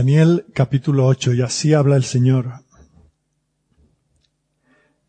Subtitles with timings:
[0.00, 2.64] Daniel capítulo 8, y así habla el Señor.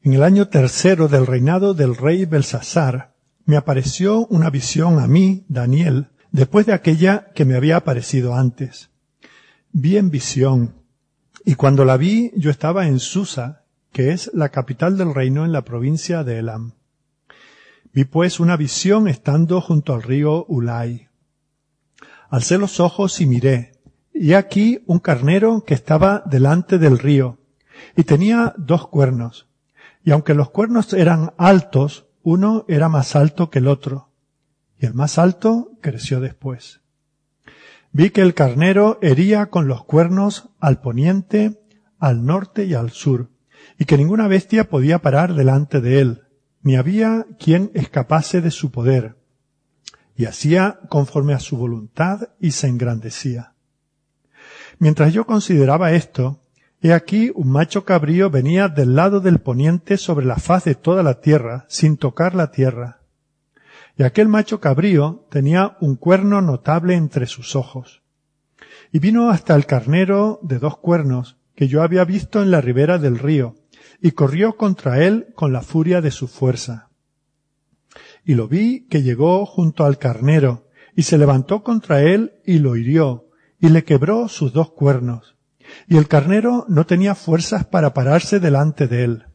[0.02, 3.14] En el año tercero del reinado del rey Belsasar,
[3.46, 8.90] me apareció una visión a mí, Daniel, después de aquella que me había aparecido antes.
[9.72, 10.76] Vi en visión,
[11.46, 15.54] y cuando la vi yo estaba en Susa, que es la capital del reino en
[15.54, 16.74] la provincia de Elam.
[17.94, 21.08] Vi pues una visión estando junto al río Ulai.
[22.30, 23.71] Alcé los ojos y miré,
[24.22, 27.40] y aquí un carnero que estaba delante del río,
[27.98, 29.48] y tenía dos cuernos,
[30.04, 34.12] y aunque los cuernos eran altos, uno era más alto que el otro,
[34.78, 36.82] y el más alto creció después.
[37.94, 41.60] Vi que el carnero hería con los cuernos al poniente,
[41.98, 43.32] al norte y al sur,
[43.80, 46.22] y que ninguna bestia podía parar delante de él,
[46.62, 49.18] ni había quien escapase de su poder,
[50.16, 53.51] y hacía conforme a su voluntad y se engrandecía.
[54.82, 56.42] Mientras yo consideraba esto,
[56.82, 61.04] he aquí un macho cabrío venía del lado del poniente sobre la faz de toda
[61.04, 63.02] la tierra, sin tocar la tierra.
[63.96, 68.02] Y aquel macho cabrío tenía un cuerno notable entre sus ojos.
[68.92, 72.98] Y vino hasta el carnero de dos cuernos, que yo había visto en la ribera
[72.98, 73.58] del río,
[74.02, 76.90] y corrió contra él con la furia de su fuerza.
[78.26, 80.66] Y lo vi que llegó junto al carnero,
[80.96, 83.28] y se levantó contra él y lo hirió,
[83.62, 85.36] y le quebró sus dos cuernos.
[85.88, 89.26] Y el carnero no tenía fuerzas para pararse delante de él.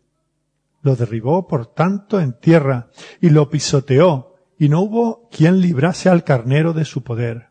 [0.82, 6.24] Lo derribó por tanto en tierra y lo pisoteó, y no hubo quien librase al
[6.24, 7.50] carnero de su poder.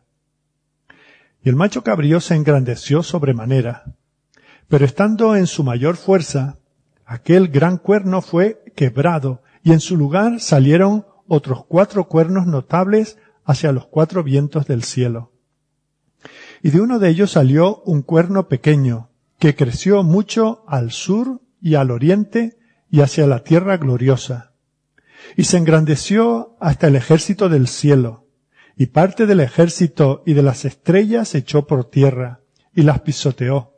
[1.42, 3.94] Y el macho cabrío se engrandeció sobremanera.
[4.68, 6.58] Pero estando en su mayor fuerza,
[7.06, 13.72] aquel gran cuerno fue quebrado, y en su lugar salieron otros cuatro cuernos notables hacia
[13.72, 15.32] los cuatro vientos del cielo
[16.62, 21.74] y de uno de ellos salió un cuerno pequeño, que creció mucho al sur y
[21.74, 22.58] al oriente
[22.90, 24.52] y hacia la tierra gloriosa.
[25.36, 28.26] Y se engrandeció hasta el ejército del cielo,
[28.76, 32.40] y parte del ejército y de las estrellas echó por tierra,
[32.74, 33.72] y las pisoteó.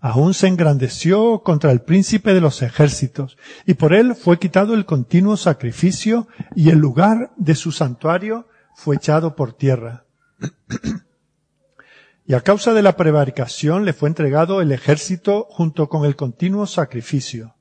[0.00, 3.36] Aún se engrandeció contra el príncipe de los ejércitos,
[3.66, 8.96] y por él fue quitado el continuo sacrificio, y el lugar de su santuario fue
[8.96, 10.04] echado por tierra.
[12.24, 16.66] Y a causa de la prevaricación le fue entregado el ejército junto con el continuo
[16.66, 17.56] sacrificio.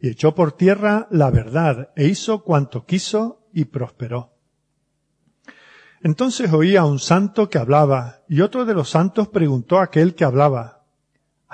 [0.00, 4.32] Y echó por tierra la verdad e hizo cuanto quiso y prosperó.
[6.02, 10.14] Entonces oí a un santo que hablaba, y otro de los santos preguntó a aquel
[10.14, 10.84] que hablaba,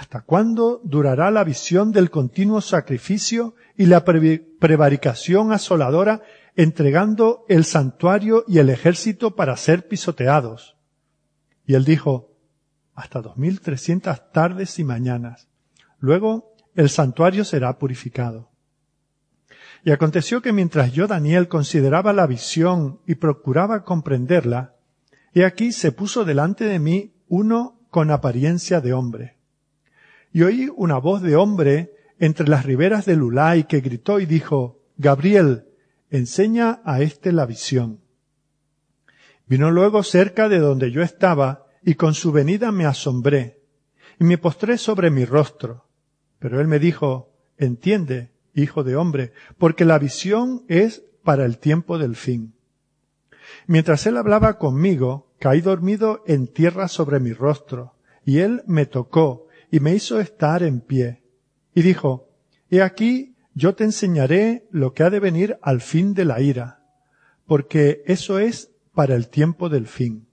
[0.00, 6.22] ¿Hasta cuándo durará la visión del continuo sacrificio y la prevaricación asoladora
[6.56, 10.78] entregando el santuario y el ejército para ser pisoteados?
[11.66, 12.29] Y él dijo,
[13.00, 15.48] hasta dos mil trescientas tardes y mañanas.
[15.98, 18.50] Luego el santuario será purificado.
[19.84, 24.74] Y aconteció que mientras yo, Daniel, consideraba la visión y procuraba comprenderla,
[25.32, 29.36] he aquí se puso delante de mí uno con apariencia de hombre.
[30.32, 34.82] Y oí una voz de hombre entre las riberas del Ulay que gritó y dijo,
[34.98, 35.64] Gabriel,
[36.10, 38.00] enseña a éste la visión.
[39.46, 43.60] Vino luego cerca de donde yo estaba y con su venida me asombré,
[44.18, 45.86] y me postré sobre mi rostro.
[46.38, 51.98] Pero él me dijo, entiende, hijo de hombre, porque la visión es para el tiempo
[51.98, 52.54] del fin.
[53.66, 59.46] Mientras él hablaba conmigo, caí dormido en tierra sobre mi rostro, y él me tocó
[59.70, 61.22] y me hizo estar en pie.
[61.74, 62.28] Y dijo,
[62.70, 66.84] He aquí, yo te enseñaré lo que ha de venir al fin de la ira,
[67.46, 70.29] porque eso es para el tiempo del fin.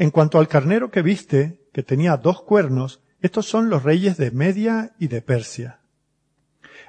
[0.00, 4.30] En cuanto al carnero que viste, que tenía dos cuernos, estos son los reyes de
[4.30, 5.80] Media y de Persia.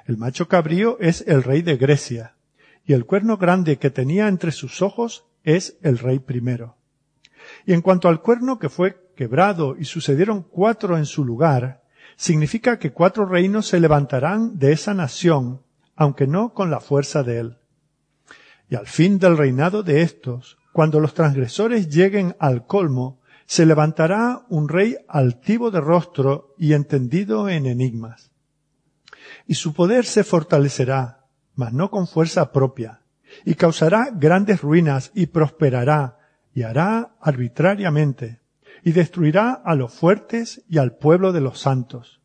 [0.06, 2.36] El macho cabrío es el rey de Grecia,
[2.86, 6.78] y el cuerno grande que tenía entre sus ojos es el rey primero.
[7.66, 11.82] Y en cuanto al cuerno que fue quebrado y sucedieron cuatro en su lugar,
[12.16, 15.60] significa que cuatro reinos se levantarán de esa nación,
[15.96, 17.58] aunque no con la fuerza de él.
[18.70, 24.46] Y al fin del reinado de estos, cuando los transgresores lleguen al colmo, se levantará
[24.48, 28.30] un rey altivo de rostro y entendido en enigmas.
[29.46, 33.02] Y su poder se fortalecerá, mas no con fuerza propia,
[33.44, 36.18] y causará grandes ruinas y prosperará,
[36.54, 38.40] y hará arbitrariamente,
[38.82, 42.20] y destruirá a los fuertes y al pueblo de los santos.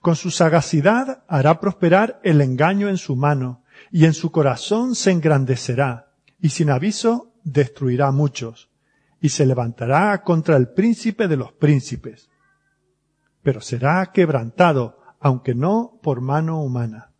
[0.00, 5.10] Con su sagacidad hará prosperar el engaño en su mano, y en su corazón se
[5.10, 8.70] engrandecerá, y sin aviso destruirá muchos,
[9.20, 12.28] y se levantará contra el príncipe de los príncipes,
[13.42, 17.12] pero será quebrantado, aunque no por mano humana.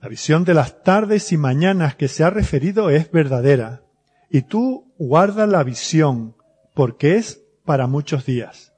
[0.00, 3.82] La visión de las tardes y mañanas que se ha referido es verdadera,
[4.30, 6.36] y tú guarda la visión,
[6.74, 8.74] porque es para muchos días.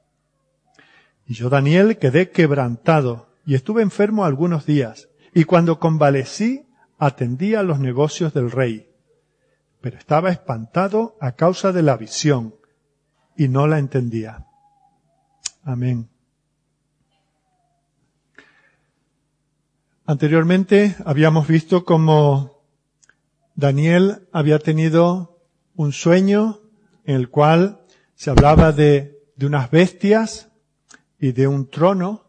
[1.25, 6.65] Y yo, Daniel, quedé quebrantado, y estuve enfermo algunos días, y cuando convalecí,
[6.97, 8.88] atendí a los negocios del rey
[9.81, 12.55] pero estaba espantado a causa de la visión
[13.37, 14.45] y no la entendía.
[15.63, 16.09] Amén.
[20.05, 22.63] Anteriormente habíamos visto cómo
[23.55, 25.37] Daniel había tenido
[25.75, 26.59] un sueño
[27.05, 27.85] en el cual
[28.15, 30.49] se hablaba de, de unas bestias
[31.19, 32.25] y de un trono,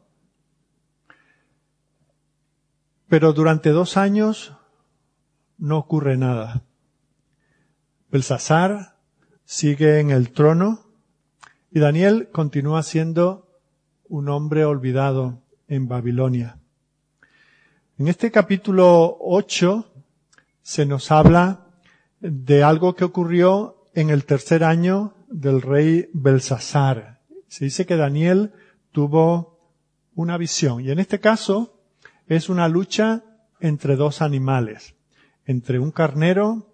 [3.08, 4.52] pero durante dos años
[5.58, 6.62] no ocurre nada.
[8.10, 8.96] Belsasar
[9.44, 10.80] sigue en el trono
[11.70, 13.48] y Daniel continúa siendo
[14.08, 16.58] un hombre olvidado en Babilonia.
[17.98, 19.92] En este capítulo 8
[20.60, 21.68] se nos habla
[22.18, 27.20] de algo que ocurrió en el tercer año del rey Belsasar.
[27.46, 28.52] Se dice que Daniel
[28.90, 29.70] tuvo
[30.16, 31.80] una visión y en este caso
[32.26, 33.22] es una lucha
[33.60, 34.96] entre dos animales,
[35.44, 36.69] entre un carnero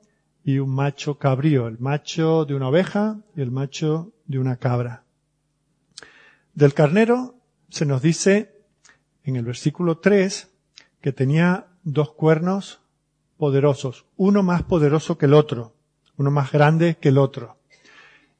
[0.46, 5.02] y un macho cabrío, el macho de una oveja y el macho de una cabra.
[6.54, 7.34] Del carnero
[7.68, 8.54] se nos dice
[9.24, 10.48] en el versículo 3
[11.00, 12.80] que tenía dos cuernos
[13.36, 15.74] poderosos, uno más poderoso que el otro,
[16.16, 17.58] uno más grande que el otro,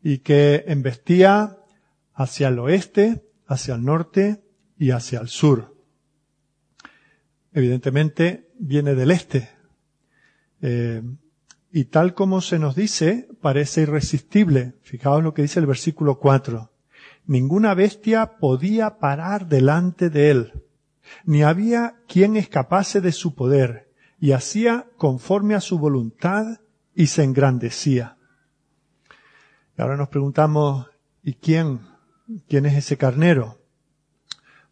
[0.01, 1.59] y que embestía
[2.15, 4.45] hacia el oeste, hacia el norte
[4.79, 5.75] y hacia el sur.
[7.53, 9.51] Evidentemente viene del este.
[10.63, 11.03] Eh,
[11.73, 14.75] y tal como se nos dice, parece irresistible.
[14.83, 16.71] Fijaos lo que dice el versículo 4.
[17.27, 20.53] Ninguna bestia podía parar delante de él,
[21.25, 26.61] ni había quien escapase de su poder, y hacía conforme a su voluntad
[26.95, 28.17] y se engrandecía.
[29.77, 30.87] Y ahora nos preguntamos,
[31.23, 31.81] ¿y quién?
[32.49, 33.59] ¿Quién es ese carnero?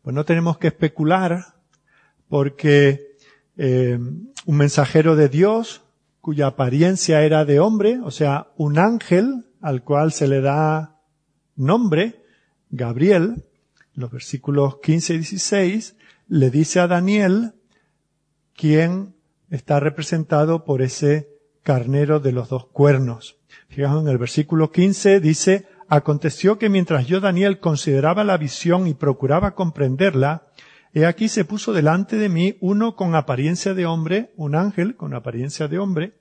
[0.02, 1.54] Pues no tenemos que especular,
[2.28, 3.16] porque
[3.56, 3.98] eh,
[4.46, 5.83] un mensajero de Dios
[6.24, 11.02] cuya apariencia era de hombre, o sea, un ángel al cual se le da
[11.54, 12.22] nombre,
[12.70, 13.44] Gabriel,
[13.92, 15.96] los versículos 15 y 16,
[16.28, 17.52] le dice a Daniel
[18.56, 19.14] quién
[19.50, 21.28] está representado por ese
[21.62, 23.36] carnero de los dos cuernos.
[23.68, 28.94] Fijaos en el versículo 15 dice, aconteció que mientras yo Daniel consideraba la visión y
[28.94, 30.46] procuraba comprenderla,
[30.96, 35.12] He aquí se puso delante de mí uno con apariencia de hombre, un ángel con
[35.12, 36.14] apariencia de hombre,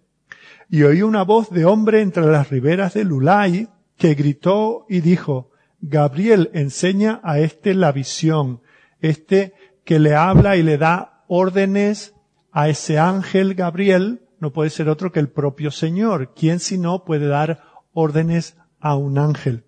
[0.67, 5.51] y oí una voz de hombre entre las riberas de Lulai que gritó y dijo,
[5.79, 8.61] Gabriel enseña a este la visión,
[8.99, 9.53] este
[9.85, 12.15] que le habla y le da órdenes
[12.51, 16.33] a ese ángel Gabriel, no puede ser otro que el propio Señor.
[16.35, 17.63] ¿Quién si no puede dar
[17.93, 19.65] órdenes a un ángel?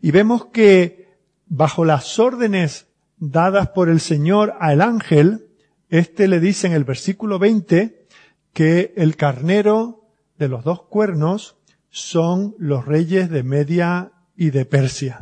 [0.00, 1.08] Y vemos que
[1.46, 2.86] bajo las órdenes
[3.20, 5.46] dadas por el Señor al ángel,
[5.88, 8.06] este le dice en el versículo 20
[8.52, 10.08] que el carnero
[10.38, 11.58] de los dos cuernos
[11.90, 15.20] son los reyes de Media y de Persia.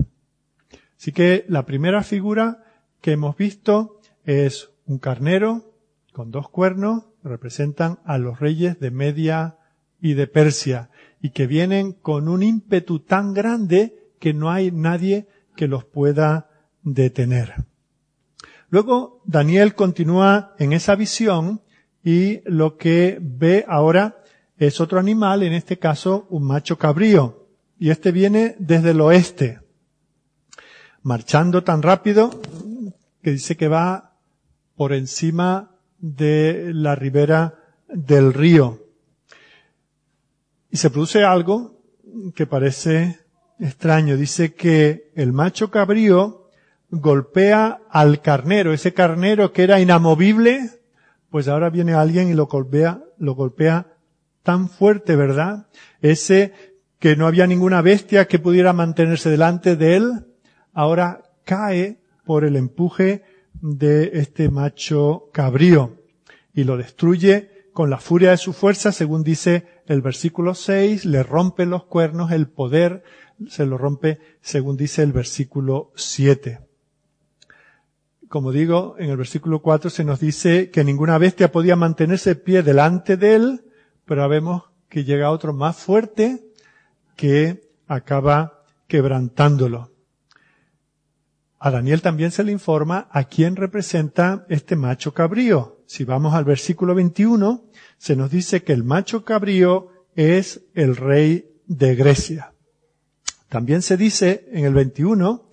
[0.97, 2.65] Así que la primera figura
[3.01, 5.75] que hemos visto es un carnero
[6.13, 9.59] con dos cuernos, representan a los reyes de Media
[10.01, 10.91] y de Persia,
[11.21, 16.51] y que vienen con un ímpetu tan grande que no hay nadie que los pueda
[16.83, 17.55] detener.
[18.71, 21.63] Luego Daniel continúa en esa visión
[22.05, 24.23] y lo que ve ahora
[24.59, 27.47] es otro animal, en este caso un macho cabrío.
[27.79, 29.61] Y este viene desde el oeste,
[31.03, 32.41] marchando tan rápido
[33.23, 34.17] que dice que va
[34.77, 37.55] por encima de la ribera
[37.89, 38.85] del río.
[40.71, 41.81] Y se produce algo
[42.35, 43.21] que parece
[43.59, 44.17] extraño.
[44.17, 46.38] Dice que el macho cabrío
[46.91, 50.71] golpea al carnero, ese carnero que era inamovible,
[51.31, 53.87] pues ahora viene alguien y lo golpea, lo golpea
[54.43, 55.67] tan fuerte, ¿verdad?
[56.01, 56.53] Ese
[56.99, 60.27] que no había ninguna bestia que pudiera mantenerse delante de él,
[60.73, 63.23] ahora cae por el empuje
[63.61, 65.97] de este macho cabrío
[66.55, 71.23] y lo destruye con la furia de su fuerza, según dice el versículo 6, le
[71.23, 73.05] rompe los cuernos, el poder
[73.49, 76.68] se lo rompe, según dice el versículo 7
[78.29, 82.63] como digo, en el versículo 4 se nos dice que ninguna bestia podía mantenerse pie
[82.63, 83.65] delante de él,
[84.05, 86.45] pero vemos que llega otro más fuerte
[87.17, 89.91] que acaba quebrantándolo.
[91.59, 95.83] A Daniel también se le informa a quién representa este macho cabrío.
[95.87, 97.65] Si vamos al versículo 21,
[97.97, 102.53] se nos dice que el macho cabrío es el rey de Grecia.
[103.49, 105.49] También se dice en el 21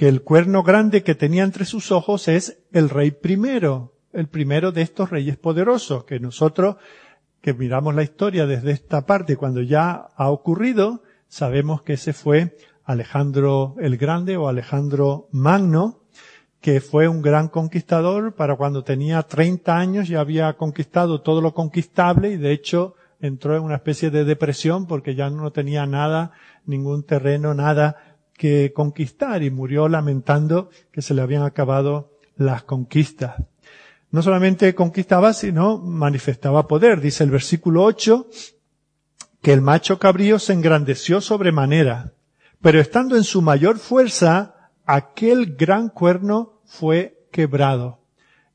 [0.00, 4.72] que el cuerno grande que tenía entre sus ojos es el rey primero, el primero
[4.72, 6.76] de estos reyes poderosos, que nosotros
[7.42, 12.56] que miramos la historia desde esta parte cuando ya ha ocurrido, sabemos que ese fue
[12.82, 16.00] Alejandro el Grande o Alejandro Magno,
[16.62, 21.52] que fue un gran conquistador para cuando tenía 30 años ya había conquistado todo lo
[21.52, 26.32] conquistable y de hecho entró en una especie de depresión porque ya no tenía nada,
[26.64, 28.09] ningún terreno, nada
[28.40, 33.34] que conquistar y murió lamentando que se le habían acabado las conquistas.
[34.10, 37.02] No solamente conquistaba, sino manifestaba poder.
[37.02, 38.28] Dice el versículo 8
[39.42, 42.14] que el macho cabrío se engrandeció sobremanera,
[42.62, 48.00] pero estando en su mayor fuerza, aquel gran cuerno fue quebrado.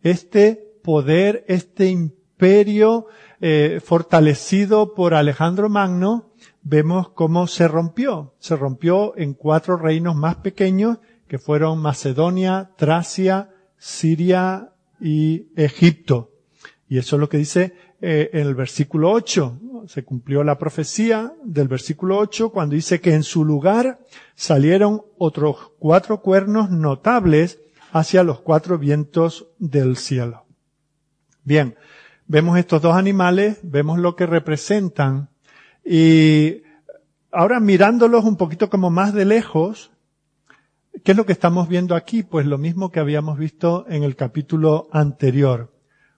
[0.01, 3.05] Este poder, este imperio
[3.39, 6.33] eh, fortalecido por Alejandro Magno,
[6.65, 8.33] vemos cómo se rompió.
[8.39, 16.31] Se rompió en cuatro reinos más pequeños que fueron Macedonia, Tracia, Siria y Egipto.
[16.89, 19.59] Y eso es lo que dice eh, en el versículo 8.
[19.87, 23.99] Se cumplió la profecía del versículo 8 cuando dice que en su lugar
[24.33, 27.59] salieron otros cuatro cuernos notables
[27.91, 30.45] hacia los cuatro vientos del cielo.
[31.43, 31.75] Bien,
[32.25, 35.29] vemos estos dos animales, vemos lo que representan
[35.85, 36.63] y
[37.31, 39.91] ahora mirándolos un poquito como más de lejos,
[41.03, 42.23] ¿qué es lo que estamos viendo aquí?
[42.23, 45.71] Pues lo mismo que habíamos visto en el capítulo anterior.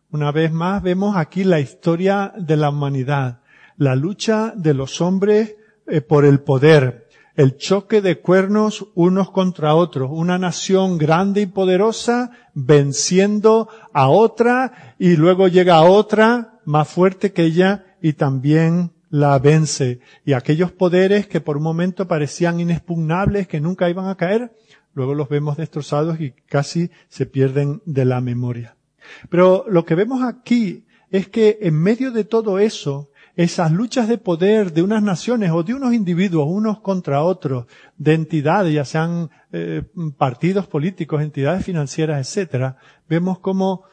[0.09, 3.41] Una vez más vemos aquí la historia de la humanidad,
[3.75, 5.55] la lucha de los hombres
[5.85, 11.45] eh, por el poder, el choque de cuernos unos contra otros, una nación grande y
[11.47, 18.93] poderosa venciendo a otra y luego llega a otra más fuerte que ella y también
[19.09, 19.99] la vence.
[20.25, 24.51] Y aquellos poderes que por un momento parecían inexpugnables, que nunca iban a caer,
[24.93, 28.75] luego los vemos destrozados y casi se pierden de la memoria.
[29.29, 34.17] Pero lo que vemos aquí es que en medio de todo eso, esas luchas de
[34.17, 39.29] poder de unas naciones o de unos individuos unos contra otros, de entidades, ya sean
[39.51, 39.83] eh,
[40.17, 43.83] partidos políticos, entidades financieras, etcétera, vemos como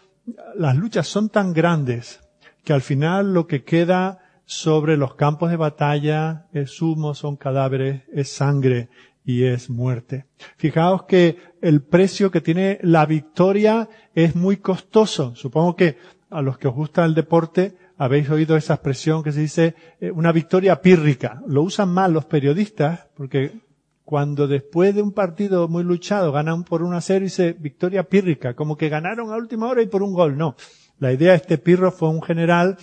[0.57, 2.21] las luchas son tan grandes
[2.65, 8.03] que al final lo que queda sobre los campos de batalla es humo, son cadáveres,
[8.13, 8.89] es sangre
[9.25, 10.27] y es muerte.
[10.57, 15.35] Fijaos que el precio que tiene la victoria es muy costoso.
[15.35, 15.97] Supongo que
[16.31, 20.11] a los que os gusta el deporte habéis oído esa expresión que se dice eh,
[20.11, 21.43] una victoria pírrica.
[21.47, 23.61] Lo usan mal los periodistas porque
[24.05, 28.55] cuando después de un partido muy luchado ganan por un a 0 dice victoria pírrica,
[28.55, 30.37] como que ganaron a última hora y por un gol.
[30.37, 30.57] No.
[30.99, 32.77] La idea de este Pirro fue un general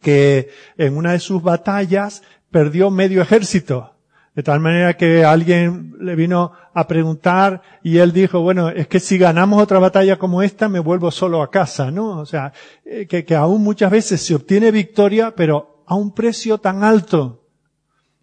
[0.00, 3.92] que en una de sus batallas perdió medio ejército.
[4.34, 8.98] De tal manera que alguien le vino a preguntar y él dijo, bueno, es que
[8.98, 12.18] si ganamos otra batalla como esta me vuelvo solo a casa, ¿no?
[12.18, 12.52] O sea,
[12.84, 17.42] eh, que, que aún muchas veces se obtiene victoria, pero a un precio tan alto.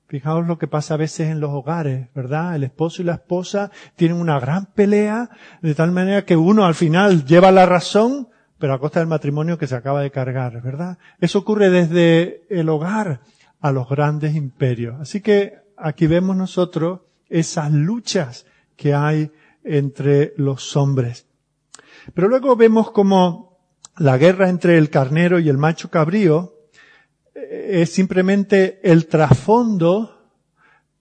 [0.08, 2.56] Fijaos lo que pasa a veces en los hogares, ¿verdad?
[2.56, 5.30] El esposo y la esposa tienen una gran pelea,
[5.62, 9.58] de tal manera que uno al final lleva la razón, pero a costa del matrimonio
[9.58, 10.98] que se acaba de cargar, ¿verdad?
[11.20, 13.22] Eso ocurre desde el hogar
[13.62, 15.00] a los grandes imperios.
[15.00, 19.32] Así que aquí vemos nosotros esas luchas que hay
[19.64, 21.26] entre los hombres.
[22.14, 23.58] Pero luego vemos como
[23.98, 26.54] la guerra entre el carnero y el macho cabrío
[27.36, 30.32] eh, es simplemente el trasfondo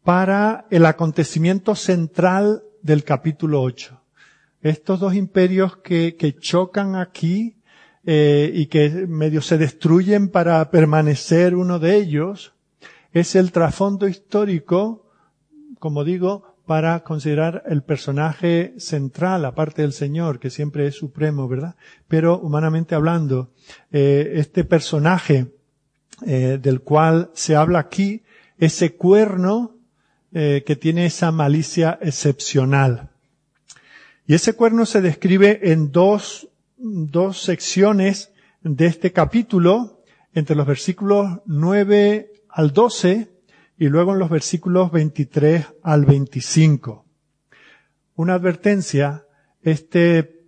[0.05, 3.98] para el acontecimiento central del capítulo 8
[4.63, 7.57] estos dos imperios que, que chocan aquí
[8.05, 12.55] eh, y que medio se destruyen para permanecer uno de ellos,
[13.13, 15.07] es el trasfondo histórico,
[15.79, 21.77] como digo, para considerar el personaje central, aparte del Señor, que siempre es supremo, ¿verdad?
[22.09, 23.51] Pero humanamente hablando,
[23.91, 25.47] eh, este personaje
[26.27, 28.23] eh, del cual se habla aquí,
[28.59, 29.77] ese cuerno
[30.33, 33.11] eh, que tiene esa malicia excepcional.
[34.29, 38.31] Y ese cuerno se describe en dos, dos secciones
[38.61, 40.03] de este capítulo,
[40.35, 43.31] entre los versículos 9 al 12
[43.79, 47.07] y luego en los versículos 23 al 25.
[48.17, 49.25] Una advertencia,
[49.63, 50.43] este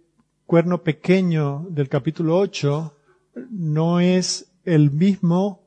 [0.44, 2.94] cuerno pequeño del capítulo 8
[3.48, 5.64] no es el mismo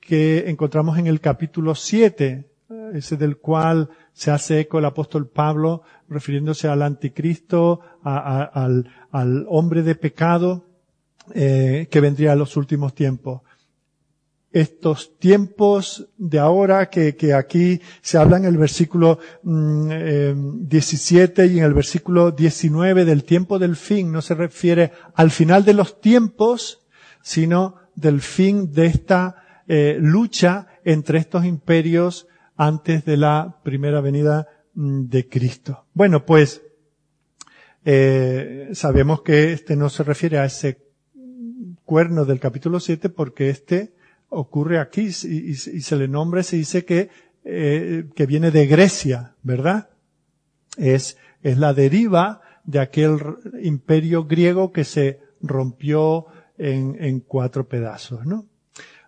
[0.00, 2.50] que encontramos en el capítulo 7.
[2.92, 9.82] ese del cual se hace eco el apóstol Pablo, refiriéndose al anticristo, al, al, hombre
[9.82, 10.64] de pecado,
[11.34, 13.42] eh, que vendría en los últimos tiempos.
[14.50, 21.52] Estos tiempos de ahora que, que, aquí se habla en el versículo 17 mm, eh,
[21.52, 25.74] y en el versículo 19 del tiempo del fin, no se refiere al final de
[25.74, 26.86] los tiempos,
[27.20, 34.48] sino del fin de esta eh, lucha entre estos imperios antes de la primera venida
[34.74, 35.86] mm, de Cristo.
[35.94, 36.62] Bueno, pues
[37.84, 40.86] eh, sabemos que este no se refiere a ese
[41.84, 43.94] cuerno del capítulo 7 porque este
[44.28, 47.10] ocurre aquí y, se le nombra, se dice que,
[47.44, 49.90] eh, que viene de Grecia, ¿verdad?
[50.76, 53.18] Es, es la deriva de aquel
[53.62, 56.26] imperio griego que se rompió
[56.58, 58.46] en, en cuatro pedazos, ¿no?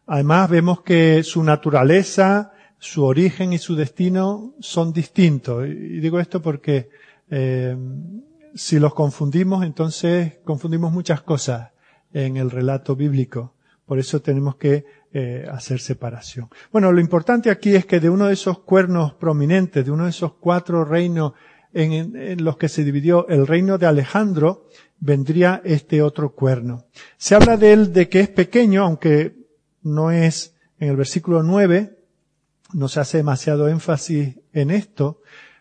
[0.07, 5.67] Además vemos que su naturaleza, su origen y su destino son distintos.
[5.67, 6.91] Y digo esto porque
[7.31, 7.77] eh,
[8.55, 11.71] si los confundimos, entonces confundimos muchas cosas
[12.13, 13.55] en el relato bíblico.
[13.85, 16.49] Por eso tenemos que eh, hacer separación.
[16.71, 20.11] Bueno, lo importante aquí es que de uno de esos cuernos prominentes, de uno de
[20.11, 21.33] esos cuatro reinos
[21.73, 24.67] en, los que se dividió el reino de Alejandro,
[25.01, 26.85] vendría este otro cuerno.
[27.17, 29.35] Se habla de él de que es pequeño, aunque
[29.83, 31.98] no es en el versículo 9,
[32.73, 35.21] no se hace demasiado énfasis en esto,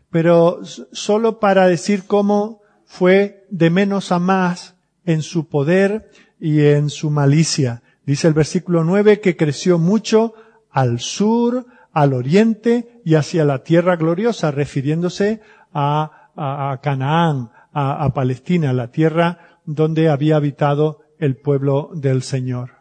[0.09, 0.59] pero
[0.91, 7.09] solo para decir cómo fue de menos a más en su poder y en su
[7.09, 7.83] malicia.
[8.05, 10.33] Dice el versículo 9 que creció mucho
[10.69, 15.41] al sur, al oriente y hacia la tierra gloriosa, refiriéndose
[15.73, 22.71] a, a, Canaán, a, a Palestina, la tierra donde había habitado el pueblo del Señor.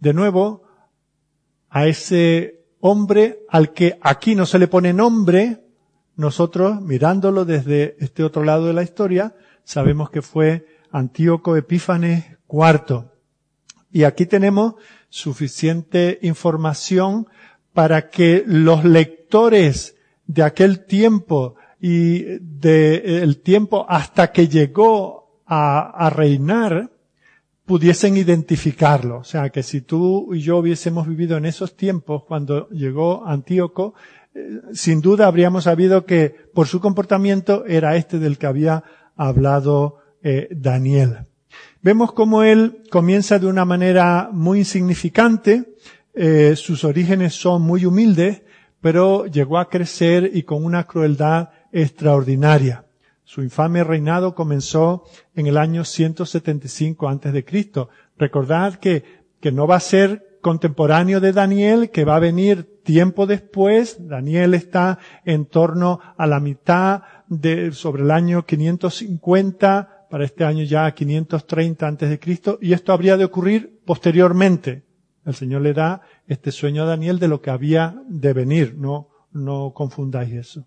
[0.00, 0.62] De nuevo,
[1.68, 5.62] a ese hombre al que aquí no se le pone nombre,
[6.16, 9.34] nosotros, mirándolo desde este otro lado de la historia,
[9.64, 13.04] sabemos que fue Antíoco Epífanes IV.
[13.92, 14.74] Y aquí tenemos
[15.08, 17.26] suficiente información
[17.72, 26.90] para que los lectores de aquel tiempo y del tiempo hasta que llegó a, reinar
[27.66, 29.18] pudiesen identificarlo.
[29.18, 33.94] O sea, que si tú y yo hubiésemos vivido en esos tiempos cuando llegó Antíoco,
[34.34, 38.84] eh, sin duda habríamos sabido que por su comportamiento era este del que había
[39.16, 41.26] hablado eh, Daniel.
[41.82, 45.74] Vemos cómo él comienza de una manera muy insignificante,
[46.14, 48.42] eh, sus orígenes son muy humildes,
[48.80, 52.85] pero llegó a crecer y con una crueldad extraordinaria.
[53.26, 55.02] Su infame reinado comenzó
[55.34, 57.88] en el año 175 antes de Cristo.
[58.16, 59.02] Recordad que,
[59.40, 64.06] que no va a ser contemporáneo de Daniel, que va a venir tiempo después.
[64.06, 70.62] Daniel está en torno a la mitad de, sobre el año 550 para este año
[70.62, 74.84] ya 530 antes de Cristo, y esto habría de ocurrir posteriormente.
[75.24, 79.08] El Señor le da este sueño a Daniel de lo que había de venir, no,
[79.32, 80.64] no confundáis eso.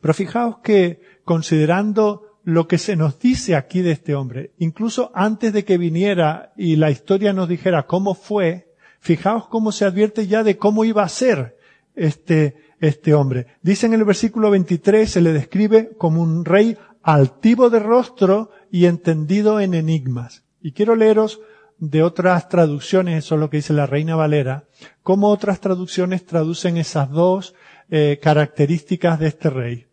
[0.00, 5.52] Pero fijaos que considerando lo que se nos dice aquí de este hombre, incluso antes
[5.52, 10.42] de que viniera y la historia nos dijera cómo fue, fijaos cómo se advierte ya
[10.42, 11.56] de cómo iba a ser
[11.94, 13.46] este, este hombre.
[13.62, 18.86] Dice en el versículo 23, se le describe como un rey altivo de rostro y
[18.86, 20.44] entendido en enigmas.
[20.62, 21.40] Y quiero leeros
[21.78, 24.64] de otras traducciones, eso es lo que dice la Reina Valera,
[25.02, 27.54] cómo otras traducciones traducen esas dos
[27.90, 29.89] eh, características de este rey.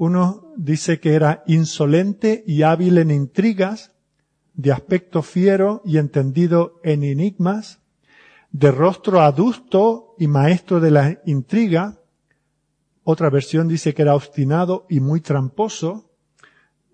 [0.00, 3.92] Uno dice que era insolente y hábil en intrigas,
[4.54, 7.80] de aspecto fiero y entendido en enigmas,
[8.50, 11.98] de rostro adusto y maestro de la intriga.
[13.04, 16.08] Otra versión dice que era obstinado y muy tramposo,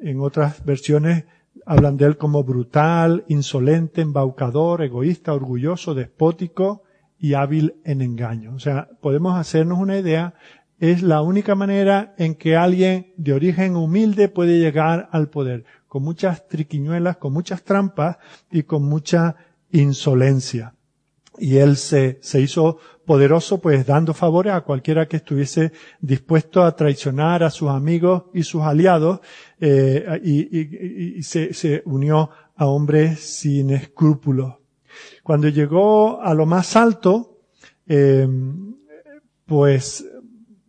[0.01, 1.27] en otras versiones
[1.65, 6.83] hablan de él como brutal, insolente, embaucador, egoísta, orgulloso, despótico
[7.21, 8.55] y hábil en engaño.
[8.55, 10.35] O sea, podemos hacernos una idea,
[10.79, 16.03] es la única manera en que alguien de origen humilde puede llegar al poder, con
[16.03, 18.19] muchas triquiñuelas, con muchas trampas
[18.51, 19.37] y con mucha
[19.71, 20.75] insolencia.
[21.39, 26.75] Y él se, se hizo poderoso pues dando favores a cualquiera que estuviese dispuesto a
[26.75, 29.21] traicionar a sus amigos y sus aliados
[29.61, 34.55] eh, y, se, se, unió a hombres sin escrúpulos.
[35.23, 37.39] Cuando llegó a lo más alto,
[37.87, 38.27] eh,
[39.45, 40.05] pues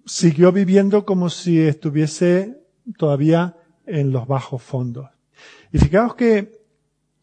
[0.08, 2.58] siguió viviendo como si estuviese
[2.98, 5.10] todavía en los bajos fondos.
[5.72, 6.58] Y fijaos que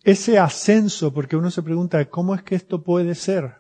[0.03, 3.55] ese ascenso, porque uno se pregunta, ¿cómo es que esto puede ser?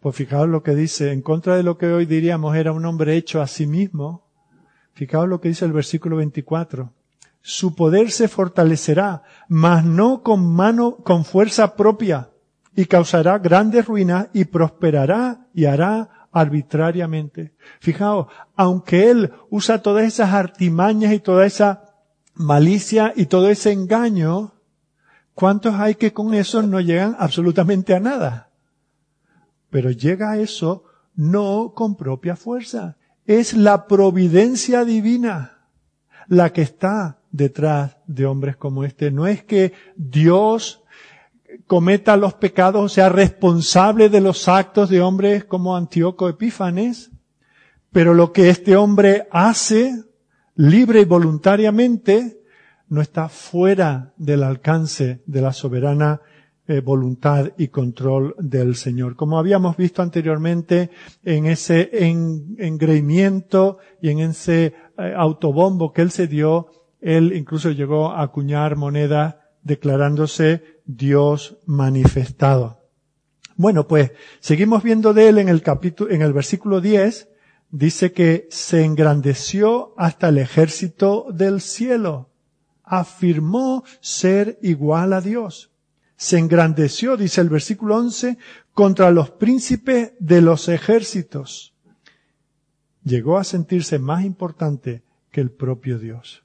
[0.00, 3.16] Pues fijaos lo que dice, en contra de lo que hoy diríamos era un hombre
[3.16, 4.26] hecho a sí mismo,
[4.92, 6.92] fijaos lo que dice el versículo 24.
[7.40, 12.30] Su poder se fortalecerá, mas no con mano, con fuerza propia,
[12.76, 17.54] y causará grandes ruinas y prosperará y hará arbitrariamente.
[17.80, 21.94] Fijaos, aunque él usa todas esas artimañas y toda esa
[22.34, 24.52] malicia y todo ese engaño,
[25.32, 28.50] ¿cuántos hay que con eso no llegan absolutamente a nada?
[29.70, 32.96] Pero llega a eso no con propia fuerza.
[33.24, 35.68] Es la providencia divina
[36.26, 39.10] la que está detrás de hombres como este.
[39.10, 40.83] No es que Dios
[41.66, 47.10] cometa los pecados, sea, responsable de los actos de hombres como Antíoco Epífanes,
[47.92, 50.04] pero lo que este hombre hace,
[50.56, 52.40] libre y voluntariamente,
[52.88, 56.20] no está fuera del alcance de la soberana
[56.66, 59.16] eh, voluntad y control del Señor.
[59.16, 60.90] Como habíamos visto anteriormente
[61.22, 66.68] en ese engreimiento y en ese eh, autobombo que él se dio,
[67.02, 72.80] él incluso llegó a acuñar moneda declarándose Dios manifestado.
[73.56, 77.28] Bueno, pues seguimos viendo de él en el capítulo, en el versículo 10,
[77.70, 82.30] dice que se engrandeció hasta el ejército del cielo.
[82.82, 85.70] Afirmó ser igual a Dios.
[86.16, 88.38] Se engrandeció, dice el versículo 11,
[88.72, 91.74] contra los príncipes de los ejércitos.
[93.04, 96.44] Llegó a sentirse más importante que el propio Dios.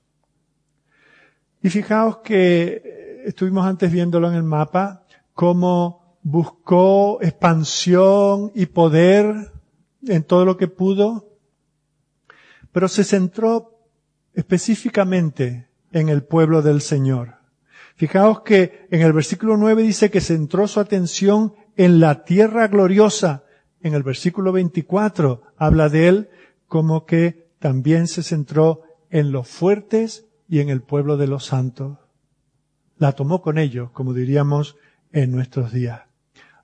[1.62, 2.99] Y fijaos que
[3.30, 9.52] estuvimos antes viéndolo en el mapa, cómo buscó expansión y poder
[10.08, 11.38] en todo lo que pudo,
[12.72, 13.86] pero se centró
[14.34, 17.36] específicamente en el pueblo del Señor.
[17.96, 23.44] Fijaos que en el versículo 9 dice que centró su atención en la tierra gloriosa.
[23.82, 26.30] En el versículo 24 habla de él
[26.66, 32.00] como que también se centró en los fuertes y en el pueblo de los santos
[33.00, 34.76] la tomó con ellos, como diríamos
[35.12, 36.02] en nuestros días.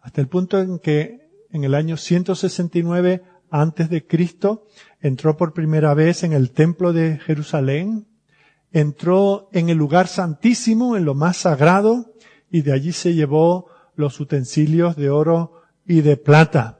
[0.02, 4.68] Hasta el punto en que en el año 169 antes de Cristo
[5.02, 8.06] entró por primera vez en el templo de Jerusalén,
[8.72, 12.14] entró en el lugar santísimo, en lo más sagrado,
[12.52, 16.80] y de allí se llevó los utensilios de oro y de plata.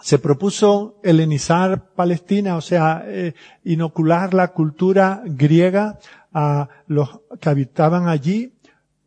[0.00, 5.98] Se propuso helenizar Palestina, o sea, eh, inocular la cultura griega
[6.32, 8.54] a los que habitaban allí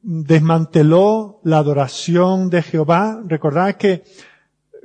[0.02, 3.22] desmanteló la adoración de Jehová.
[3.26, 4.04] Recordad que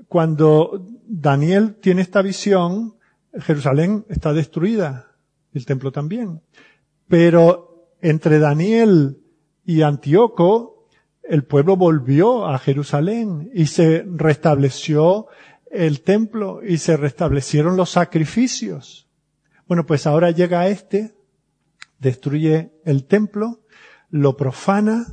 [0.08, 2.96] cuando Daniel tiene esta visión,
[3.38, 5.12] Jerusalén está destruida,
[5.52, 6.42] el templo también.
[7.08, 9.18] Pero entre Daniel
[9.64, 10.88] y Antíoco,
[11.22, 15.26] el pueblo volvió a Jerusalén y se restableció
[15.70, 19.08] el templo y se restablecieron los sacrificios.
[19.66, 21.14] Bueno, pues ahora llega este,
[21.98, 23.60] destruye el templo,
[24.10, 25.06] lo profana,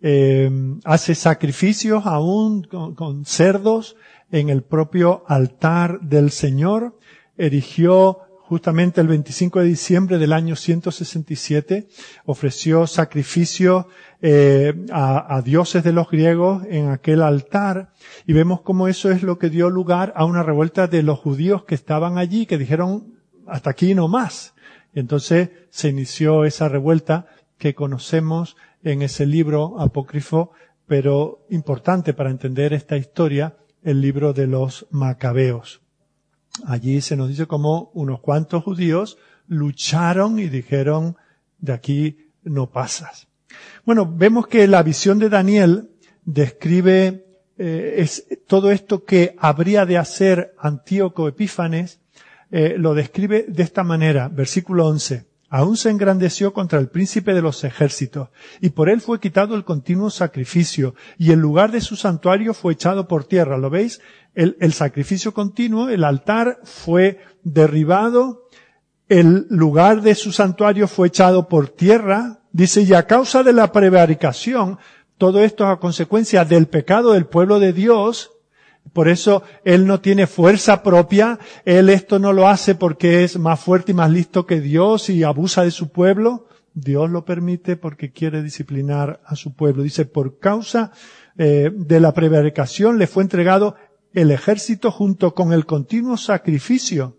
[0.00, 0.50] eh,
[0.84, 3.96] hace sacrificios aún con, cerdos
[4.30, 6.98] en el propio altar del Señor,
[7.38, 11.88] erigió justamente el 25 de diciembre del año 167,
[12.26, 13.88] ofreció sacrificio
[14.20, 17.92] eh, a, a, dioses de los griegos en aquel altar
[18.26, 21.64] y vemos cómo eso es lo que dio lugar a una revuelta de los judíos
[21.64, 23.14] que estaban allí, que dijeron
[23.46, 24.54] hasta aquí no más.
[24.94, 27.26] Y entonces se inició esa revuelta
[27.58, 30.52] que conocemos en ese libro apócrifo,
[30.86, 35.80] pero importante para entender esta historia, el libro de los macabeos.
[36.66, 41.16] Allí se nos dice cómo unos cuantos judíos lucharon y dijeron,
[41.58, 43.28] de aquí no pasas.
[43.84, 45.90] Bueno, vemos que la visión de Daniel
[46.24, 47.24] describe
[47.56, 52.00] eh, es, todo esto que habría de hacer Antíoco Epífanes,
[52.50, 57.40] eh, lo describe de esta manera, versículo 11 aún se engrandeció contra el príncipe de
[57.40, 61.94] los ejércitos, y por él fue quitado el continuo sacrificio, y el lugar de su
[61.94, 63.56] santuario fue echado por tierra.
[63.56, 64.00] ¿Lo veis?
[64.34, 68.48] El, sacrificio continuo, el altar fue derribado,
[69.08, 73.70] el lugar de su santuario fue echado por tierra, dice, y a causa de la
[73.70, 74.78] prevaricación,
[75.18, 78.32] todo esto a consecuencia del pecado del pueblo de Dios,
[78.92, 83.60] por eso él no tiene fuerza propia, él esto no lo hace porque es más
[83.60, 86.48] fuerte y más listo que Dios y abusa de su pueblo.
[86.74, 89.82] Dios lo permite porque quiere disciplinar a su pueblo.
[89.82, 90.92] Dice, por causa
[91.38, 93.76] eh, de la prevaricación le fue entregado
[94.12, 97.18] el ejército junto con el continuo sacrificio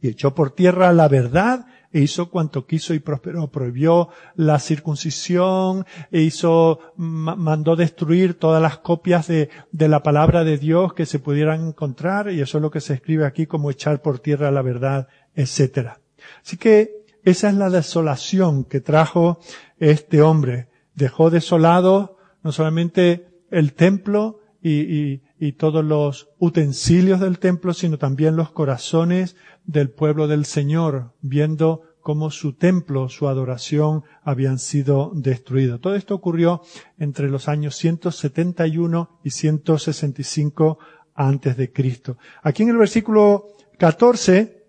[0.00, 3.48] y echó por tierra la verdad e hizo cuanto quiso y prosperó.
[3.48, 10.58] Prohibió la circuncisión, e hizo, mandó destruir todas las copias de, de la palabra de
[10.58, 14.02] Dios que se pudieran encontrar, y eso es lo que se escribe aquí como echar
[14.02, 15.90] por tierra la verdad, etc.
[16.44, 19.40] Así que esa es la desolación que trajo
[19.78, 20.68] este hombre.
[20.94, 28.36] Dejó desolado no solamente el templo y, y todos los utensilios del templo, sino también
[28.36, 29.36] los corazones
[29.70, 35.80] del pueblo del Señor, viendo cómo su templo, su adoración habían sido destruidos.
[35.80, 36.62] Todo esto ocurrió
[36.98, 40.78] entre los años 171 y 165
[41.14, 42.18] antes de Cristo.
[42.42, 44.64] Aquí en el versículo 14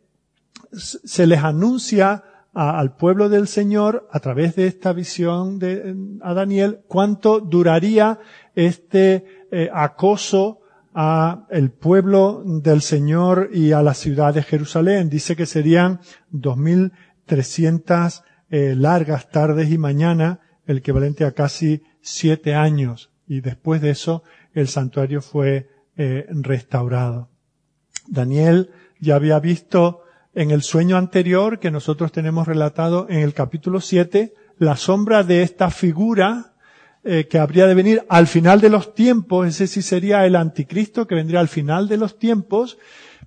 [0.71, 6.81] se les anuncia al pueblo del Señor a través de esta visión de a Daniel
[6.87, 8.19] cuánto duraría
[8.53, 10.60] este eh, acoso
[10.93, 15.09] a el pueblo del Señor y a la ciudad de Jerusalén.
[15.09, 15.99] Dice que serían
[16.31, 23.11] 2300 eh, largas tardes y mañana, el equivalente a casi siete años.
[23.27, 24.23] Y después de eso,
[24.53, 27.29] el santuario fue eh, restaurado.
[28.07, 30.01] Daniel ya había visto
[30.33, 35.43] en el sueño anterior que nosotros tenemos relatado en el capítulo 7 la sombra de
[35.43, 36.50] esta figura
[37.03, 41.07] eh, que habría de venir al final de los tiempos, ese sí sería el anticristo
[41.07, 42.77] que vendría al final de los tiempos,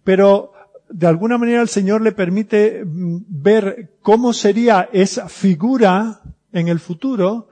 [0.05, 0.53] pero
[0.89, 6.21] de alguna manera el Señor le permite mm, ver cómo sería esa figura
[6.53, 7.49] en el futuro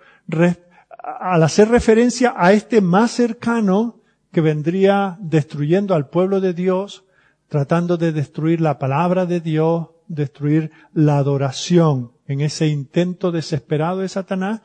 [1.21, 7.05] al hacer referencia a este más cercano que vendría destruyendo al pueblo de Dios,
[7.49, 14.09] tratando de destruir la palabra de Dios, destruir la adoración en ese intento desesperado de
[14.09, 14.63] Satanás,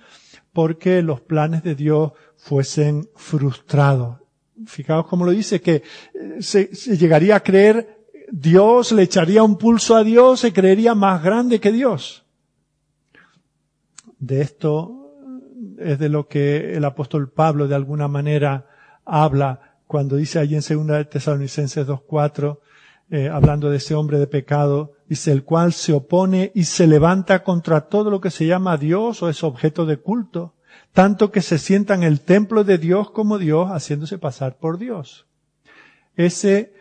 [0.58, 4.18] porque los planes de Dios fuesen frustrados.
[4.66, 5.84] Fijaos cómo lo dice, que
[6.16, 6.66] eh, se,
[6.98, 11.72] llegaría a creer Dios, le echaría un pulso a Dios, se creería más grande que
[11.72, 12.26] Dios.
[14.18, 15.14] De esto
[15.78, 18.66] es de lo que el apóstol Pablo de alguna manera
[19.06, 22.58] habla cuando dice allí en segunda de Tesalonicenses 2.4,
[23.10, 27.44] eh, hablando de ese hombre de pecado, dice, el cual se opone y se levanta
[27.44, 30.56] contra todo lo que se llama Dios o es objeto de culto,
[30.92, 35.28] tanto que se sienta en el templo de Dios como Dios, haciéndose pasar por Dios.
[36.16, 36.74] Ese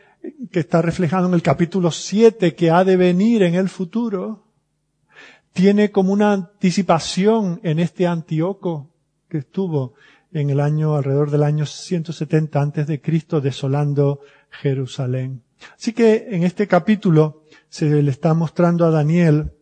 [0.50, 4.46] que está reflejado en el capítulo 7 que ha de venir en el futuro,
[5.52, 8.90] tiene como una anticipación en este Antíoco
[9.28, 9.94] que estuvo
[10.32, 15.45] en el año, alrededor del año 170 antes de Cristo, desolando Jerusalén.
[15.74, 19.52] Así que en este capítulo se le está mostrando a Daniel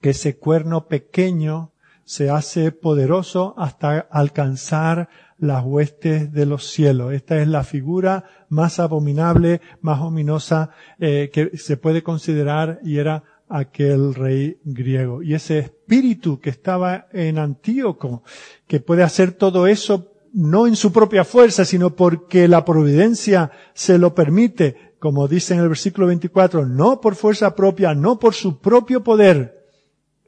[0.00, 1.72] que ese cuerno pequeño
[2.04, 7.12] se hace poderoso hasta alcanzar las huestes de los cielos.
[7.12, 13.24] Esta es la figura más abominable, más ominosa eh, que se puede considerar y era
[13.48, 15.22] aquel rey griego.
[15.22, 18.22] Y ese espíritu que estaba en Antíoco,
[18.66, 23.98] que puede hacer todo eso no en su propia fuerza, sino porque la providencia se
[23.98, 28.60] lo permite, como dice en el versículo 24, no por fuerza propia, no por su
[28.60, 29.66] propio poder.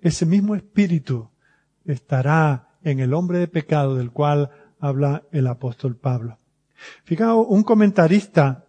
[0.00, 1.28] Ese mismo espíritu
[1.84, 6.38] estará en el hombre de pecado del cual habla el apóstol Pablo.
[7.04, 8.64] Fijaos, un comentarista,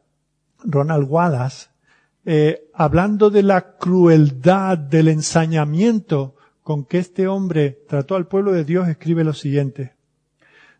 [0.63, 1.69] Ronald Wallace,
[2.25, 8.63] eh, hablando de la crueldad del ensañamiento con que este hombre trató al pueblo de
[8.63, 9.95] Dios, escribe lo siguiente.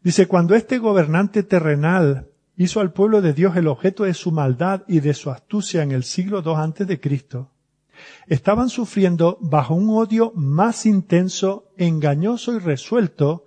[0.04, 4.84] Dice, cuando este gobernante terrenal hizo al pueblo de Dios el objeto de su maldad
[4.88, 7.52] y de su astucia en el siglo II antes de Cristo,
[8.28, 13.46] estaban sufriendo bajo un odio más intenso, engañoso y resuelto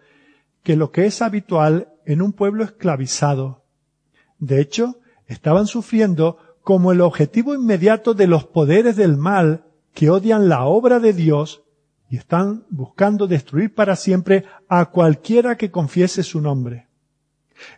[0.62, 3.64] que lo que es habitual en un pueblo esclavizado.
[4.38, 10.48] De hecho, estaban sufriendo como el objetivo inmediato de los poderes del mal que odian
[10.48, 11.62] la obra de Dios
[12.08, 16.83] y están buscando destruir para siempre a cualquiera que confiese su nombre.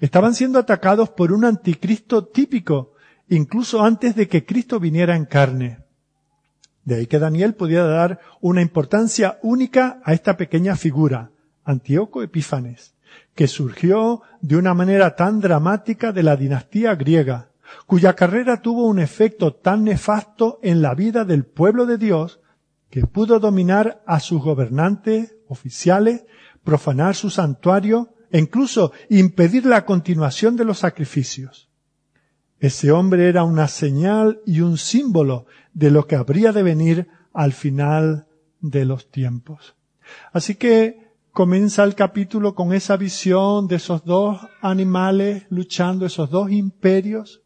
[0.01, 2.93] Estaban siendo atacados por un anticristo típico,
[3.29, 5.79] incluso antes de que Cristo viniera en carne.
[6.85, 11.31] De ahí que Daniel podía dar una importancia única a esta pequeña figura,
[11.65, 12.95] Antíoco Epífanes,
[13.35, 17.51] que surgió de una manera tan dramática de la dinastía griega,
[17.87, 22.41] cuya carrera tuvo un efecto tan nefasto en la vida del pueblo de Dios
[22.91, 26.25] que pudo dominar a sus gobernantes, oficiales,
[26.63, 31.69] profanar su santuario e incluso impedir la continuación de los sacrificios.
[32.59, 37.53] Ese hombre era una señal y un símbolo de lo que habría de venir al
[37.53, 38.27] final
[38.61, 39.75] de los tiempos.
[40.33, 46.51] Así que comienza el capítulo con esa visión de esos dos animales luchando, esos dos
[46.51, 47.43] imperios,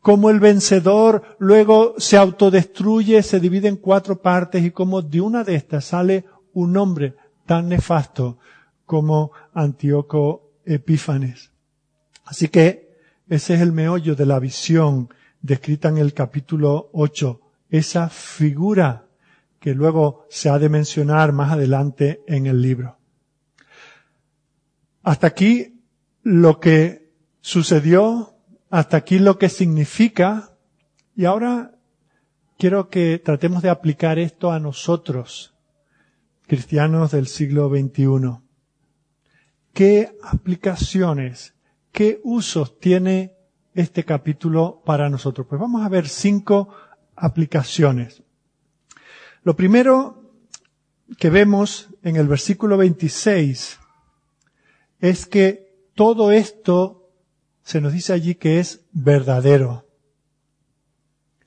[0.00, 5.44] Como el vencedor luego se autodestruye, se divide en cuatro partes y como de una
[5.44, 7.14] de estas sale un hombre
[7.46, 8.38] tan nefasto
[8.86, 11.52] como Antíoco Epífanes.
[12.24, 12.96] Así que
[13.28, 15.08] ese es el meollo de la visión
[15.42, 19.06] descrita en el capítulo 8, esa figura
[19.58, 22.98] que luego se ha de mencionar más adelante en el libro.
[25.02, 25.82] Hasta aquí
[26.22, 28.34] lo que sucedió,
[28.70, 30.56] hasta aquí lo que significa,
[31.16, 31.74] y ahora
[32.58, 35.54] quiero que tratemos de aplicar esto a nosotros,
[36.46, 38.41] cristianos del siglo XXI.
[39.72, 41.54] ¿Qué aplicaciones,
[41.92, 43.34] qué usos tiene
[43.74, 45.46] este capítulo para nosotros?
[45.48, 46.68] Pues vamos a ver cinco
[47.16, 48.22] aplicaciones.
[49.42, 50.30] Lo primero
[51.18, 53.78] que vemos en el versículo 26
[55.00, 57.10] es que todo esto
[57.62, 59.86] se nos dice allí que es verdadero.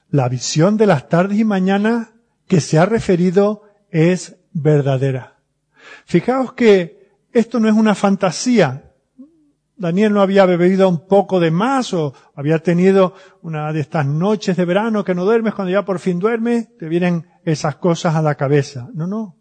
[0.10, 2.10] La visión de las tardes y mañanas
[2.48, 5.40] que se ha referido es verdadera.
[6.06, 7.05] Fijaos que
[7.36, 8.94] esto no es una fantasía.
[9.76, 14.56] Daniel no había bebido un poco de más o había tenido una de estas noches
[14.56, 18.22] de verano que no duermes, cuando ya por fin duermes, te vienen esas cosas a
[18.22, 18.88] la cabeza.
[18.94, 19.36] No, no.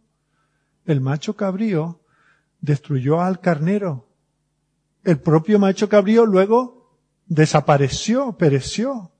[0.84, 2.00] El macho cabrío
[2.60, 4.08] destruyó al carnero.
[5.04, 9.12] El propio macho cabrío luego desapareció, pereció.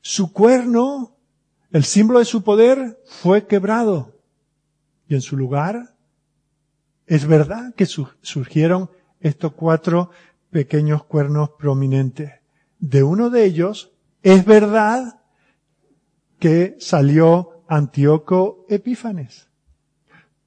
[0.00, 1.16] Su cuerno,
[1.70, 4.16] el símbolo de su poder, fue quebrado.
[5.06, 5.94] Y en su lugar,
[7.08, 8.90] es verdad que surgieron
[9.20, 10.10] estos cuatro
[10.50, 12.32] pequeños cuernos prominentes.
[12.78, 13.92] De uno de ellos,
[14.22, 15.20] es verdad
[16.38, 19.48] que salió Antíoco Epífanes.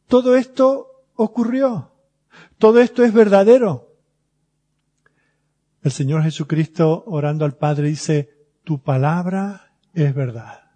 [0.07, 1.93] Todo esto ocurrió.
[2.59, 3.95] Todo esto es verdadero.
[5.81, 8.29] El Señor Jesucristo, orando al Padre, dice,
[8.63, 10.71] tu palabra es verdad.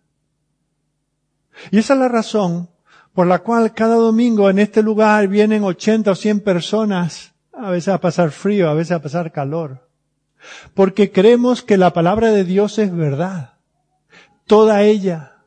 [1.70, 2.70] Y esa es la razón
[3.16, 7.94] por la cual cada domingo en este lugar vienen 80 o 100 personas, a veces
[7.94, 9.88] a pasar frío, a veces a pasar calor.
[10.74, 13.54] Porque creemos que la palabra de Dios es verdad.
[14.46, 15.38] Toda ella.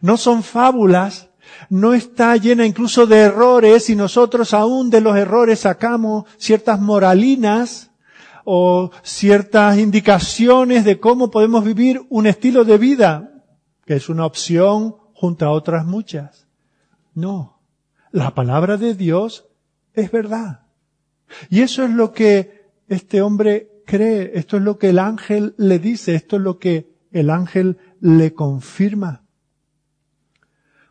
[0.00, 1.28] No son fábulas,
[1.68, 7.90] no está llena incluso de errores y nosotros aún de los errores sacamos ciertas moralinas
[8.44, 13.42] o ciertas indicaciones de cómo podemos vivir un estilo de vida,
[13.84, 16.45] que es una opción junto a otras muchas.
[17.16, 17.62] No,
[18.12, 19.48] la palabra de Dios
[19.94, 20.66] es verdad.
[21.48, 25.78] Y eso es lo que este hombre cree, esto es lo que el ángel le
[25.78, 29.24] dice, esto es lo que el ángel le confirma.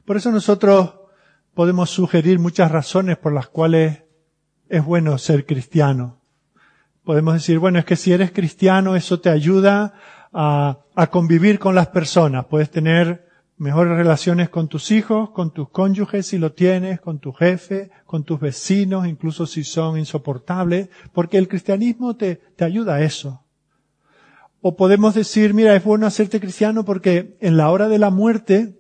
[0.04, 0.96] Por eso nosotros
[1.54, 4.04] podemos sugerir muchas razones por las cuales
[4.68, 6.22] es bueno ser cristiano.
[7.04, 9.94] Podemos decir, bueno, es que si eres cristiano, eso te ayuda
[10.34, 10.80] a,
[11.12, 12.46] convivir con las personas.
[12.46, 13.25] Puedes tener
[13.58, 18.24] mejores relaciones con tus hijos, con tus cónyuges si lo tienes, con tu jefe, con
[18.24, 23.44] tus vecinos, incluso si son insoportables, porque el cristianismo te, te ayuda a eso.
[24.62, 28.80] O podemos decir, mira, es bueno hacerte cristiano porque en la hora de la muerte,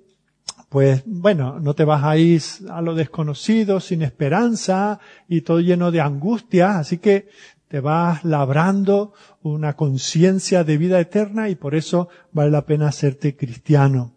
[0.69, 5.91] pues bueno, no te vas a ir a lo desconocido, sin esperanza y todo lleno
[5.91, 7.29] de angustia, así que
[7.67, 13.35] te vas labrando una conciencia de vida eterna y por eso vale la pena hacerte
[13.35, 14.14] cristiano.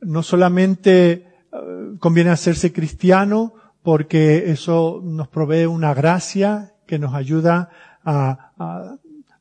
[0.00, 1.26] No solamente eh,
[1.98, 7.70] conviene hacerse cristiano porque eso nos provee una gracia que nos ayuda
[8.04, 8.52] a,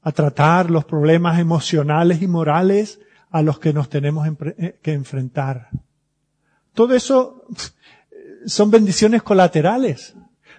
[0.02, 5.70] a, tratar los problemas emocionales y morales a los que nos tenemos eh, que enfrentar.
[6.74, 7.44] Todo eso
[8.46, 10.16] son bendiciones colaterales.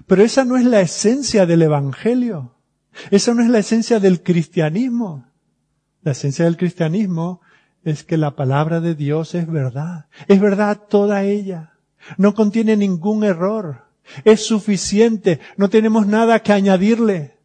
[0.07, 2.55] Pero esa no es la esencia del Evangelio.
[3.11, 5.27] Esa no es la esencia del cristianismo.
[6.03, 7.41] La esencia del cristianismo
[7.88, 10.07] es que la palabra de Dios es verdad.
[10.26, 11.72] Es verdad toda ella.
[12.16, 13.84] No contiene ningún error.
[14.24, 15.41] Es suficiente.
[15.57, 17.39] No tenemos nada que añadirle.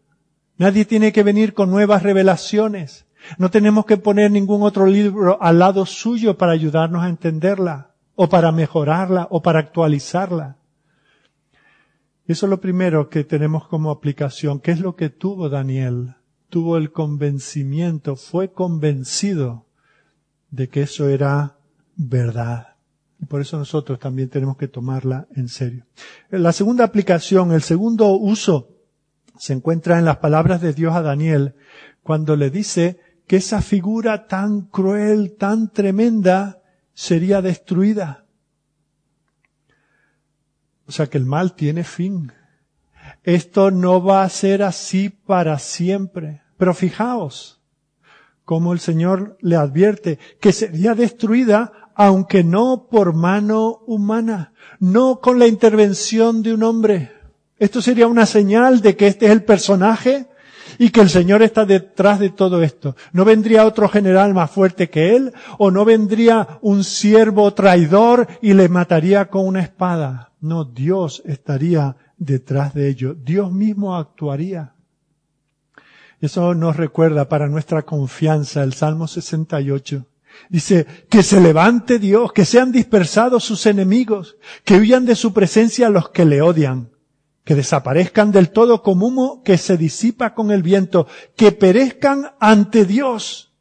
[0.57, 3.05] Nadie tiene que venir con nuevas revelaciones.
[3.37, 8.27] No tenemos que poner ningún otro libro al lado suyo para ayudarnos a entenderla, o
[8.27, 10.57] para mejorarla, o para actualizarla.
[12.27, 14.59] Eso es lo primero que tenemos como aplicación.
[14.59, 16.15] ¿Qué es lo que tuvo Daniel?
[16.49, 19.65] Tuvo el convencimiento, fue convencido
[20.53, 21.57] de que eso era
[21.95, 22.75] verdad.
[23.19, 25.87] Y por eso nosotros también tenemos que tomarla en serio.
[26.29, 28.69] La segunda aplicación, el segundo uso,
[29.35, 31.55] se encuentra en las palabras de Dios a Daniel,
[32.03, 36.61] cuando le dice que esa figura tan cruel, tan tremenda,
[36.93, 38.27] sería destruida.
[40.85, 42.31] O sea que el mal tiene fin.
[43.23, 46.43] Esto no va a ser así para siempre.
[46.57, 47.62] Pero fijaos,
[48.45, 55.39] como el Señor le advierte, que sería destruida aunque no por mano humana, no con
[55.39, 57.11] la intervención de un hombre.
[57.59, 60.27] Esto sería una señal de que este es el personaje
[60.77, 62.95] y que el Señor está detrás de todo esto.
[63.11, 68.53] No vendría otro general más fuerte que él o no vendría un siervo traidor y
[68.53, 70.31] le mataría con una espada.
[70.41, 73.13] No, Dios estaría detrás de ello.
[73.13, 74.72] Dios mismo actuaría.
[76.23, 80.05] Eso nos recuerda para nuestra confianza el Salmo 68.
[80.47, 85.89] Dice, que se levante Dios, que sean dispersados sus enemigos, que huyan de su presencia
[85.89, 86.93] los que le odian
[87.43, 92.85] que desaparezcan del todo como humo que se disipa con el viento, que perezcan ante
[92.85, 93.53] Dios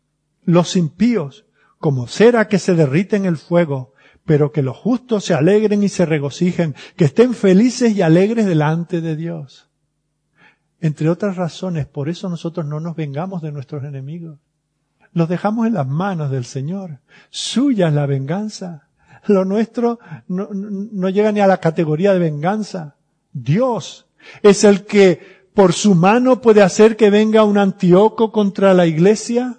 [0.44, 1.46] los impíos,
[1.78, 3.92] como cera que se derrite en el fuego,
[4.24, 9.00] pero que los justos se alegren y se regocijen, que estén felices y alegres delante
[9.00, 9.71] de Dios.
[10.82, 14.40] Entre otras razones, por eso nosotros no nos vengamos de nuestros enemigos.
[15.12, 16.98] Los dejamos en las manos del Señor.
[17.30, 18.88] Suya es la venganza.
[19.28, 22.96] Lo nuestro no, llega ni a la categoría de venganza.
[23.32, 24.06] Dios
[24.42, 29.58] es el que por su mano puede hacer que venga un Antíoco contra la iglesia,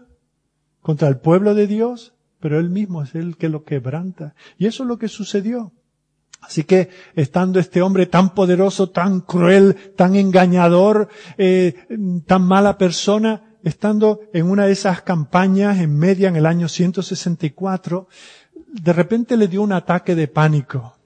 [0.82, 4.36] contra el pueblo de Dios, pero él mismo es el que lo quebranta.
[4.57, 5.71] Y eso es lo que sucedió.
[6.46, 11.88] Así que estando este hombre tan poderoso, tan cruel, tan engañador, eh,
[12.28, 18.08] tan mala persona, estando en una de esas campañas en media en el año 164,
[18.68, 20.98] de repente le dio un ataque de pánico.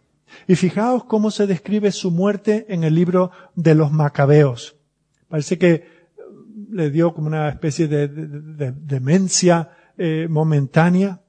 [0.47, 4.75] Y fijaos cómo se describe su muerte en el libro de los Macabeos.
[5.29, 5.97] Parece que
[6.71, 11.21] le dio como una especie de, demencia eh, momentánea.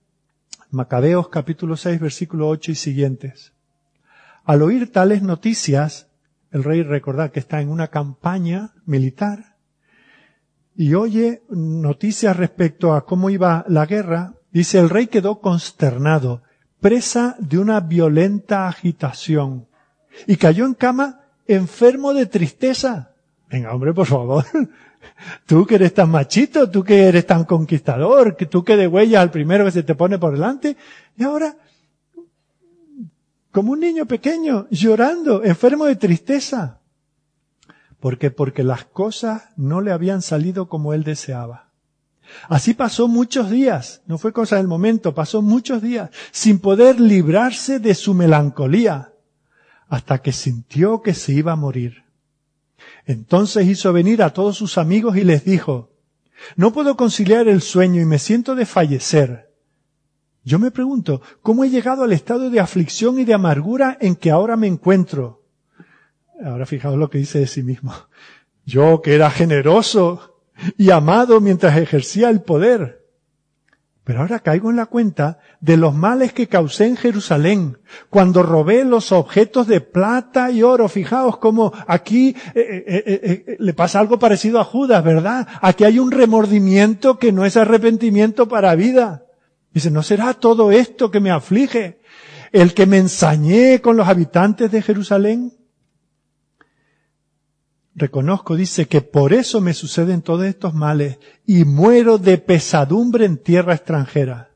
[0.70, 3.52] Macabeos capítulo 6 versículo 8 y siguientes.
[4.48, 6.08] Al oír tales noticias,
[6.52, 9.56] el rey recordad que está en una campaña militar
[10.74, 16.40] y oye noticias respecto a cómo iba la guerra, dice el rey quedó consternado
[16.80, 19.68] presa de una violenta agitación
[20.26, 23.10] y cayó en cama enfermo de tristeza.
[23.50, 24.46] Venga, hombre, por favor.
[25.46, 29.20] Tú que eres tan machito, tú que eres tan conquistador, que tú que de huella
[29.20, 30.76] al primero que se te pone por delante,
[31.16, 31.54] y ahora,
[33.52, 36.80] como un niño pequeño, llorando, enfermo de tristeza.
[38.00, 38.30] ¿Por qué?
[38.30, 41.68] Porque las cosas no le habían salido como él deseaba.
[42.48, 47.78] Así pasó muchos días, no fue cosa del momento, pasó muchos días, sin poder librarse
[47.78, 49.12] de su melancolía,
[49.88, 52.04] hasta que sintió que se iba a morir.
[53.06, 55.90] Entonces hizo venir a todos sus amigos y les dijo,
[56.56, 59.47] no puedo conciliar el sueño y me siento de fallecer.
[60.48, 64.30] Yo me pregunto, ¿cómo he llegado al estado de aflicción y de amargura en que
[64.30, 65.42] ahora me encuentro?
[66.42, 67.92] Ahora fijaos lo que dice de sí mismo.
[68.64, 70.40] Yo que era generoso
[70.78, 73.04] y amado mientras ejercía el poder.
[74.04, 77.76] Pero ahora caigo en la cuenta de los males que causé en Jerusalén
[78.08, 80.88] cuando robé los objetos de plata y oro.
[80.88, 85.46] Fijaos cómo aquí eh, eh, eh, le pasa algo parecido a Judas, ¿verdad?
[85.60, 89.27] Aquí hay un remordimiento que no es arrepentimiento para vida.
[89.72, 92.00] Dice, ¿no será todo esto que me aflige?
[92.52, 95.58] El que me ensañé con los habitantes de Jerusalén
[97.98, 103.38] reconozco, dice, que por eso me suceden todos estos males y muero de pesadumbre en
[103.38, 104.50] tierra extranjera.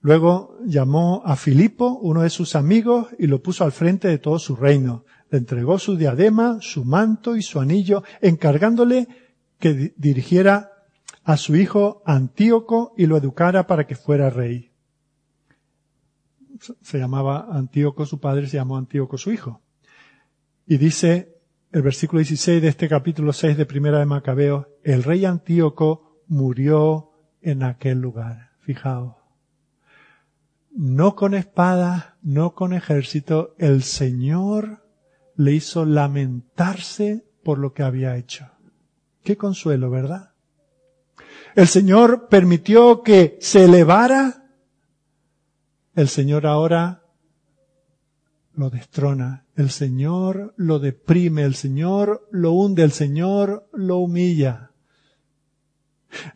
[0.00, 4.38] Luego llamó a Filipo, uno de sus amigos, y lo puso al frente de todo
[4.38, 5.04] su reino.
[5.30, 9.08] Le entregó su diadema, su manto y su anillo, encargándole
[9.58, 10.67] que dirigiera
[11.28, 14.72] a su hijo Antíoco y lo educara para que fuera rey.
[16.80, 19.60] Se llamaba Antíoco su padre, se llamó Antíoco su hijo.
[20.66, 21.36] Y dice
[21.70, 27.10] el versículo 16 de este capítulo 6 de Primera de Macabeo, el rey Antíoco murió
[27.42, 28.52] en aquel lugar.
[28.60, 29.16] Fijaos.
[30.70, 34.82] No con espada, no con ejército, el Señor
[35.36, 38.50] le hizo lamentarse por lo que había hecho.
[39.22, 40.27] Qué consuelo, ¿verdad?
[41.58, 44.48] El Señor permitió que se elevara.
[45.96, 47.02] El Señor ahora
[48.54, 54.70] lo destrona, el Señor lo deprime, el Señor lo hunde, el Señor lo humilla.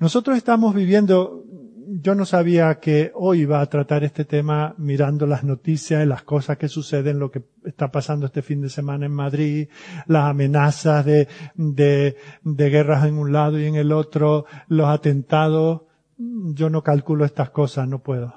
[0.00, 1.44] Nosotros estamos viviendo,
[1.87, 6.59] yo no sabía que hoy iba a tratar este tema mirando las noticias las cosas
[6.59, 9.68] que suceden, lo que está pasando este fin de semana en Madrid,
[10.07, 15.83] las amenazas de, de, de guerras en un lado y en el otro, los atentados.
[16.16, 18.35] Yo no calculo estas cosas, no puedo.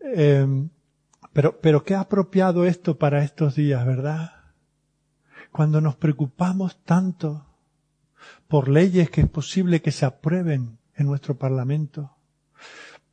[0.00, 0.46] Eh,
[1.32, 4.32] pero, pero qué apropiado esto para estos días, ¿verdad?
[5.50, 7.46] Cuando nos preocupamos tanto
[8.48, 12.13] por leyes que es posible que se aprueben en nuestro parlamento,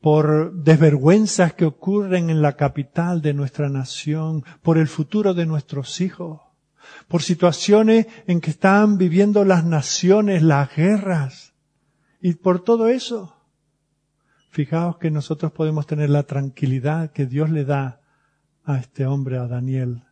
[0.02, 6.02] por desvergüenzas que ocurren en la capital de nuestra nación, por el futuro de nuestros
[6.02, 6.42] hijos,
[7.08, 11.54] por situaciones en que están viviendo las naciones, las guerras,
[12.20, 13.36] y por todo eso.
[14.50, 18.02] Fijaos que nosotros podemos tener la tranquilidad que Dios le da
[18.66, 20.04] a este hombre, a Daniel.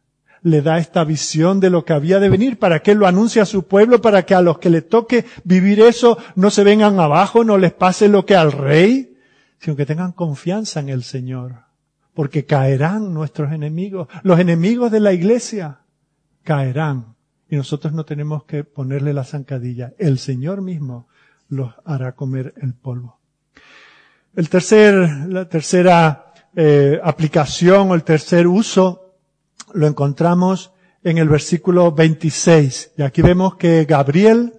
[0.42, 3.46] Le da esta visión de lo que había de venir para que lo anuncie a
[3.46, 7.44] su pueblo, para que a los que le toque vivir eso no se vengan abajo,
[7.44, 9.18] no les pase lo que al rey,
[9.60, 11.64] sino que tengan confianza en el Señor.
[12.14, 15.82] Porque caerán nuestros enemigos, los enemigos de la iglesia
[16.43, 17.16] caerán.
[17.49, 19.93] Y nosotros no tenemos que ponerle la zancadilla.
[19.97, 21.07] El Señor mismo
[21.47, 23.20] los hará comer el polvo.
[24.36, 24.93] El tercer,
[25.28, 29.16] la tercera eh, aplicación o el tercer uso
[29.74, 30.72] lo encontramos
[31.03, 32.93] en el versículo 26.
[32.97, 34.53] Y aquí vemos que Gabriel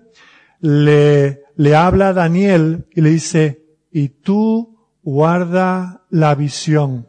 [0.60, 4.79] le, le habla a Daniel y le dice, y tú
[5.10, 7.08] guarda la visión.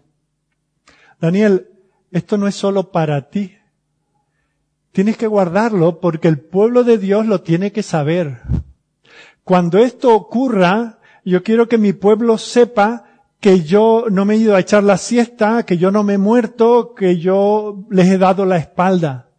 [1.19, 1.67] Daniel,
[2.09, 3.55] esto no es solo para ti.
[4.91, 8.41] Tienes que guardarlo porque el pueblo de Dios lo tiene que saber.
[9.43, 13.05] Cuando esto ocurra, yo quiero que mi pueblo sepa
[13.39, 16.17] que yo no me he ido a echar la siesta, que yo no me he
[16.17, 19.29] muerto, que yo les he dado la espalda.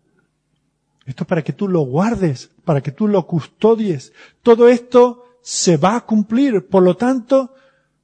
[1.04, 4.12] Esto es para que tú lo guardes, para que tú lo custodies.
[4.42, 6.68] Todo esto se va a cumplir.
[6.68, 7.54] Por lo tanto,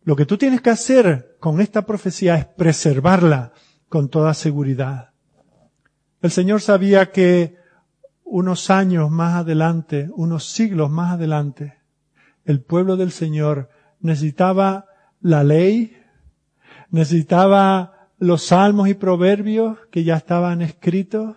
[0.08, 3.52] lo que tú tienes que hacer con esta profecía es preservarla
[3.90, 5.10] con toda seguridad.
[6.22, 7.56] El Señor sabía que
[8.24, 11.74] unos años más adelante, unos siglos más adelante,
[12.46, 13.68] el pueblo del Señor
[14.00, 14.86] necesitaba
[15.20, 15.94] la ley,
[16.88, 21.36] necesitaba los salmos y proverbios que ya estaban escritos,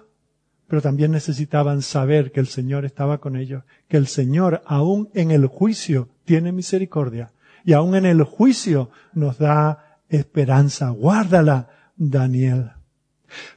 [0.70, 5.32] pero también necesitaban saber que el Señor estaba con ellos, que el Señor aún en
[5.32, 7.34] el juicio tiene misericordia
[7.64, 10.90] y aún en el juicio nos da esperanza.
[10.90, 12.72] Guárdala, Daniel.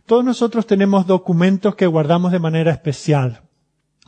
[0.07, 3.42] Todos nosotros tenemos documentos que guardamos de manera especial,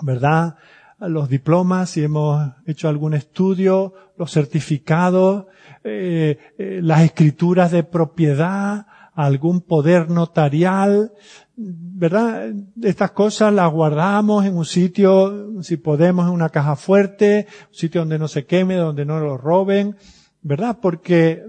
[0.02, 0.56] ¿verdad?
[0.98, 5.46] Los diplomas, si hemos hecho algún estudio, los certificados,
[5.84, 11.12] eh, eh, las escrituras de propiedad, algún poder notarial,
[11.56, 12.52] ¿verdad?
[12.82, 18.02] Estas cosas las guardamos en un sitio, si podemos, en una caja fuerte, un sitio
[18.02, 19.96] donde no se queme, donde no lo roben,
[20.42, 20.78] ¿verdad?
[20.80, 21.42] Porque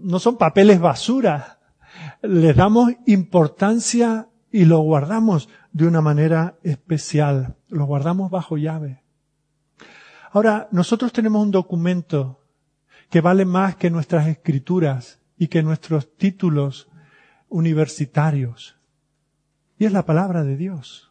[0.00, 1.58] no son papeles basura.
[2.22, 7.56] Les damos importancia y lo guardamos de una manera especial.
[7.68, 9.02] Lo guardamos bajo llave.
[10.30, 12.40] Ahora, nosotros tenemos un documento
[13.10, 16.88] que vale más que nuestras escrituras y que nuestros títulos
[17.50, 18.76] universitarios.
[19.82, 21.10] Y es la palabra de Dios.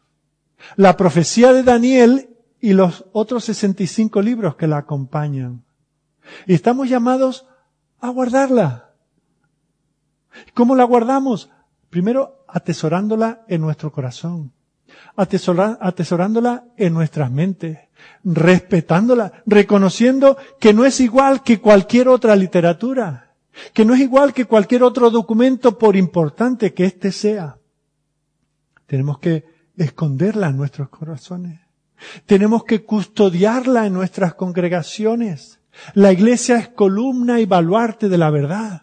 [0.76, 5.62] La profecía de Daniel y los otros 65 libros que la acompañan.
[6.46, 7.46] Y estamos llamados
[8.00, 8.94] a guardarla.
[10.54, 11.50] ¿Cómo la guardamos?
[11.90, 14.52] Primero, atesorándola en nuestro corazón,
[15.16, 17.78] atesorándola en nuestras mentes,
[18.24, 23.34] respetándola, reconociendo que no es igual que cualquier otra literatura,
[23.74, 27.58] que no es igual que cualquier otro documento por importante que éste sea.
[28.92, 29.46] Tenemos que
[29.78, 31.60] esconderla en nuestros corazones.
[32.26, 35.60] Tenemos que custodiarla en nuestras congregaciones.
[35.94, 38.82] La iglesia es columna y baluarte de la verdad.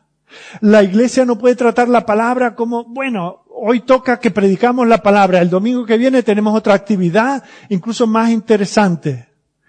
[0.62, 5.42] La iglesia no puede tratar la palabra como, bueno, hoy toca que predicamos la palabra,
[5.42, 9.28] el domingo que viene tenemos otra actividad, incluso más interesante.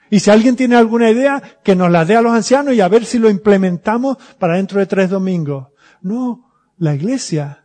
[0.09, 2.89] Y si alguien tiene alguna idea, que nos la dé a los ancianos y a
[2.89, 5.69] ver si lo implementamos para dentro de tres domingos.
[6.01, 7.61] No, la iglesia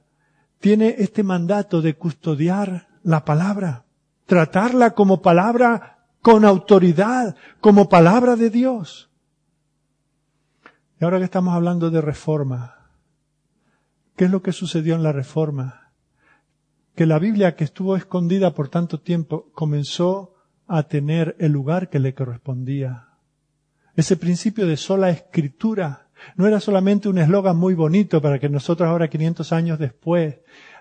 [0.66, 3.86] tiene este mandato de custodiar la palabra,
[4.26, 9.11] tratarla como palabra con autoridad, como palabra de Dios.
[10.99, 12.89] Y ahora que estamos hablando de reforma,
[14.16, 15.91] ¿Qué es lo que sucedió en la Reforma?
[16.95, 20.34] Que la Biblia, que estuvo escondida por tanto tiempo, comenzó
[20.66, 23.09] a tener el lugar que le correspondía.
[23.95, 26.05] Ese principio de sola escritura
[26.36, 30.39] no era solamente un eslogan muy bonito para que nosotros ahora 500 años después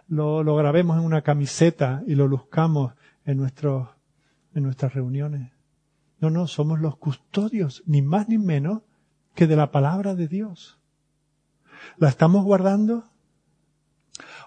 [0.08, 2.92] lo, grabemos en una camiseta y lo luzcamos
[3.24, 3.88] en, nuestros,
[4.54, 5.50] en nuestras reuniones.
[6.20, 8.82] No, no, somos los custodios, ni más ni menos
[9.34, 10.78] que de la palabra de Dios.
[11.98, 13.04] ¿La estamos guardando?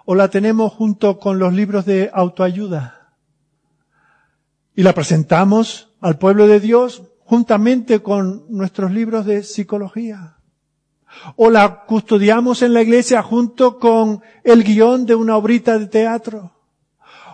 [0.09, 3.11] o la tenemos junto con los libros de autoayuda
[4.73, 10.36] y la presentamos al pueblo de Dios juntamente con nuestros libros de psicología.
[11.35, 16.51] O la custodiamos en la iglesia junto con el guion de una obrita de teatro.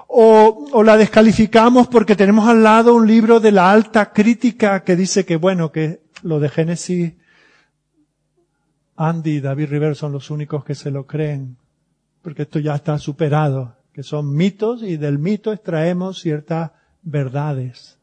[0.08, 5.26] O, la descalificamos porque tenemos al lado un libro de la alta crítica que dice
[5.26, 7.14] que bueno, que lo de Génesis
[8.96, 11.58] Andy y David Rivera son los únicos que se lo creen,
[12.22, 16.72] porque esto ya está superado, que son mitos y del mito extraemos ciertas
[17.02, 17.98] verdades.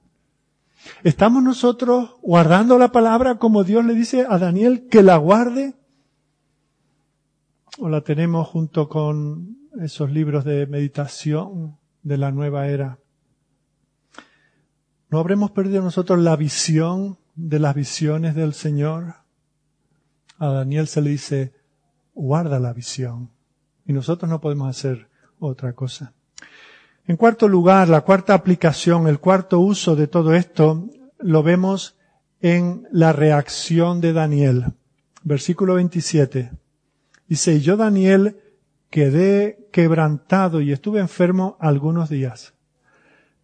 [1.03, 5.75] ¿Estamos nosotros guardando la palabra como Dios le dice a Daniel que la guarde?
[7.79, 12.99] ¿O la tenemos junto con esos libros de meditación de la nueva era?
[15.09, 19.15] ¿No habremos perdido nosotros la visión de las visiones del Señor?
[20.39, 21.55] A Daniel se le dice,
[22.15, 23.31] guarda la visión.
[23.87, 25.09] Y nosotros no podemos hacer
[25.39, 26.15] otra cosa.
[27.11, 30.89] En cuarto lugar, la cuarta aplicación, el cuarto uso de todo esto,
[31.19, 31.97] lo vemos
[32.41, 34.67] en la reacción de Daniel.
[35.25, 36.53] Versículo 27.
[37.27, 38.37] Dice, yo Daniel
[38.91, 42.55] quedé quebrantado y estuve enfermo algunos días.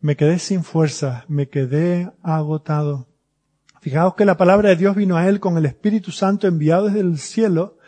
[0.00, 3.08] Me quedé sin fuerza, me quedé agotado.
[3.80, 7.00] Fijaos que la palabra de Dios vino a él con el Espíritu Santo enviado desde
[7.00, 7.78] el cielo.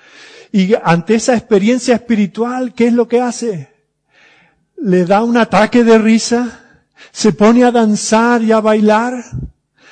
[0.51, 3.78] Y ante esa experiencia espiritual, ¿qué es lo que hace?
[4.81, 6.61] Le da un ataque de risa,
[7.11, 9.14] se pone a danzar y a bailar,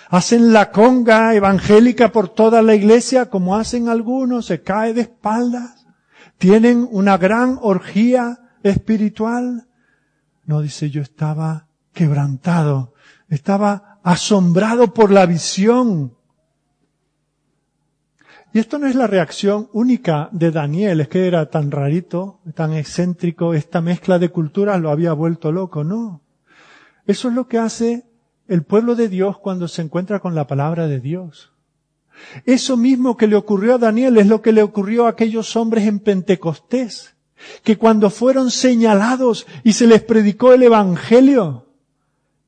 [0.09, 5.87] hacen la conga evangélica por toda la iglesia como hacen algunos, se cae de espaldas,
[6.39, 9.69] tienen una gran orgía espiritual.
[10.45, 12.95] No dice yo estaba quebrantado,
[13.29, 16.16] estaba asombrado por la visión.
[18.57, 22.73] Y esto no es la reacción única de Daniel, es que era tan rarito, tan
[22.73, 26.23] excéntrico, esta mezcla de culturas lo había vuelto loco, no.
[27.07, 28.07] Eso es lo que hace
[28.49, 31.53] el pueblo de Dios cuando se encuentra con la palabra de Dios.
[32.47, 35.87] Eso mismo que le ocurrió a Daniel es lo que le ocurrió a aquellos hombres
[35.87, 37.15] en Pentecostés,
[37.63, 41.67] que cuando fueron señalados y se les predicó el Evangelio,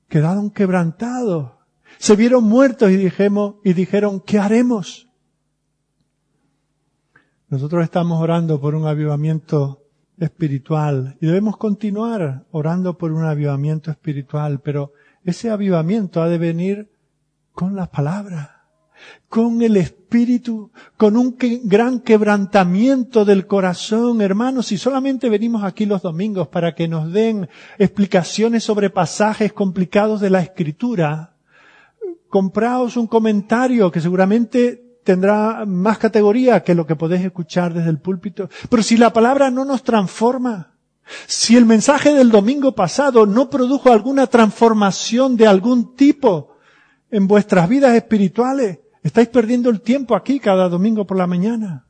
[0.09, 1.51] quedaron quebrantados,
[1.99, 5.08] se vieron muertos y, dijimos, y dijeron, ¿qué haremos?
[7.51, 9.83] Nosotros estamos orando por un avivamiento
[10.19, 14.93] espiritual y debemos continuar orando por un avivamiento espiritual, pero
[15.25, 16.91] ese avivamiento ha de venir
[17.53, 18.67] con la palabra,
[19.31, 24.67] con el espíritu, con un gran quebrantamiento del corazón, hermanos.
[24.67, 30.29] Si solamente venimos aquí los domingos para que nos den explicaciones sobre pasajes complicados de
[30.29, 31.35] la escritura,
[32.29, 37.99] compraos un comentario que seguramente tendrá más categoría que lo que podéis escuchar desde el
[37.99, 38.49] púlpito.
[38.69, 40.75] Pero si la palabra no nos transforma,
[41.27, 46.57] si el mensaje del domingo pasado no produjo alguna transformación de algún tipo
[47.11, 51.87] en vuestras vidas espirituales, estáis perdiendo el tiempo aquí cada domingo por la mañana.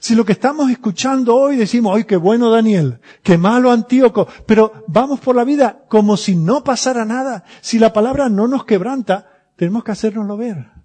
[0.00, 3.00] Si lo que estamos escuchando hoy decimos, ¡ay, qué bueno Daniel!
[3.22, 4.28] ¡Qué malo Antíoco!
[4.46, 7.44] Pero vamos por la vida como si no pasara nada.
[7.60, 10.77] Si la palabra no nos quebranta, tenemos que hacérnoslo ver.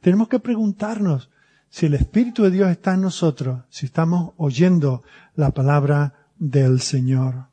[0.00, 1.30] Tenemos que preguntarnos
[1.68, 5.02] si el Espíritu de Dios está en nosotros, si estamos oyendo
[5.34, 7.46] la palabra del Señor.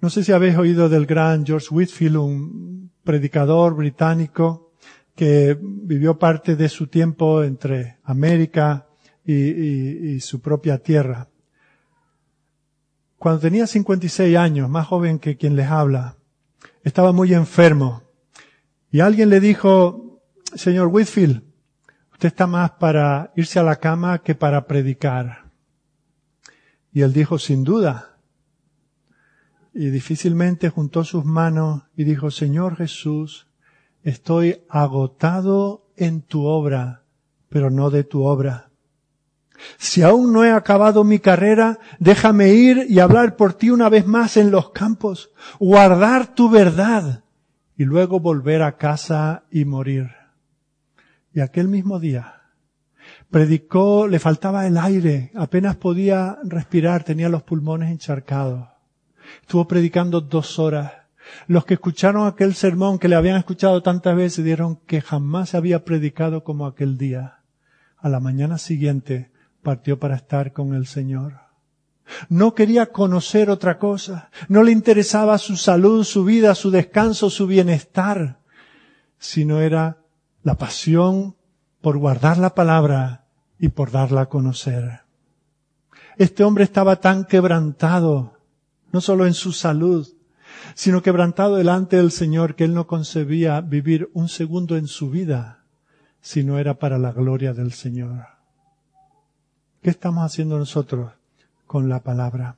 [0.00, 4.72] No sé si habéis oído del gran George Whitfield, un predicador británico
[5.16, 8.86] que vivió parte de su tiempo entre América
[9.24, 11.28] y, su propia tierra.
[13.18, 16.16] Cuando tenía 56 años, más joven que quien les habla,
[16.84, 18.04] estaba muy enfermo.
[18.92, 20.07] Y alguien le dijo,
[20.54, 21.42] señor Whitfield,
[22.12, 25.50] usted está más para irse a la cama que para predicar.
[26.92, 28.16] Y él dijo, sin duda.
[29.74, 33.46] Y difícilmente juntó sus manos y dijo, Señor Jesús,
[34.02, 37.04] estoy agotado en tu obra,
[37.48, 38.70] pero no de tu obra.
[39.76, 44.06] Si aún no he acabado mi carrera, déjame ir y hablar por ti una vez
[44.06, 47.24] más en los campos, guardar tu verdad
[47.76, 50.17] y luego volver a casa y morir.
[51.38, 52.42] Y aquel mismo día,
[53.30, 58.66] Predicó, le faltaba el aire, apenas podía respirar, tenía los pulmones encharcados.
[59.42, 60.94] Estuvo predicando dos horas.
[61.46, 65.84] Los que escucharon aquel sermón que le habían escuchado tantas veces dieron que jamás había
[65.84, 67.44] predicado como aquel día.
[67.98, 69.30] A la mañana siguiente
[69.62, 71.34] partió para estar con el Señor.
[72.28, 74.32] No quería conocer otra cosa.
[74.48, 78.40] No le interesaba su salud, su vida, su descanso, su bienestar,
[79.20, 79.98] sino era
[80.42, 81.36] la pasión
[81.80, 83.26] por guardar la palabra
[83.58, 85.00] y por darla a conocer.
[86.16, 88.38] Este hombre estaba tan quebrantado,
[88.92, 90.08] no solo en su salud,
[90.74, 95.64] sino quebrantado delante del Señor que él no concebía vivir un segundo en su vida
[96.20, 98.26] si no era para la gloria del Señor.
[99.82, 101.12] ¿Qué estamos haciendo nosotros
[101.66, 102.56] con la palabra?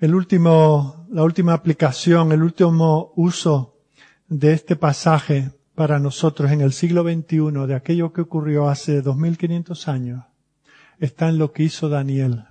[0.00, 3.75] El último, la última aplicación, el último uso
[4.28, 9.88] de este pasaje para nosotros en el siglo XXI de aquello que ocurrió hace 2500
[9.88, 10.24] años
[10.98, 12.44] está en lo que hizo Daniel.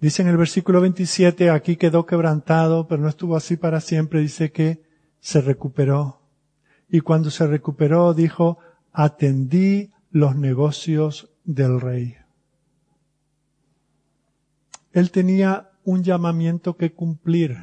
[0.00, 4.52] Dice en el versículo 27, aquí quedó quebrantado, pero no estuvo así para siempre, dice
[4.52, 4.82] que
[5.20, 6.22] se recuperó.
[6.88, 8.58] Y cuando se recuperó dijo,
[8.92, 12.16] atendí los negocios del rey.
[14.92, 17.56] Él tenía un llamamiento que cumplir.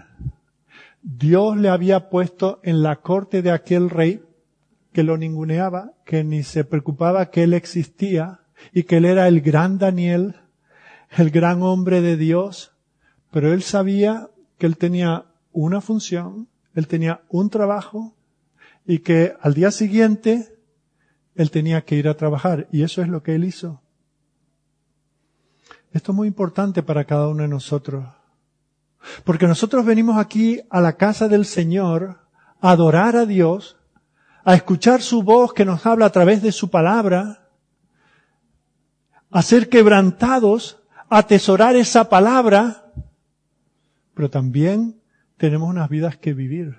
[1.08, 4.24] Dios le había puesto en la corte de aquel rey
[4.92, 8.40] que lo ninguneaba, que ni se preocupaba que él existía
[8.74, 10.34] y que él era el gran Daniel,
[11.12, 12.72] el gran hombre de Dios,
[13.30, 18.16] pero él sabía que él tenía una función, él tenía un trabajo
[18.84, 20.58] y que al día siguiente
[21.36, 23.80] él tenía que ir a trabajar y eso es lo que él hizo.
[25.92, 28.08] Esto es muy importante para cada uno de nosotros.
[29.24, 32.20] Porque nosotros venimos aquí a la casa del Señor
[32.62, 33.78] a adorar a Dios,
[34.44, 37.50] a escuchar su voz que nos habla a través de su palabra,
[39.32, 42.92] a ser quebrantados, a atesorar esa palabra,
[44.14, 45.02] pero también
[45.38, 46.78] tenemos unas vidas que vivir.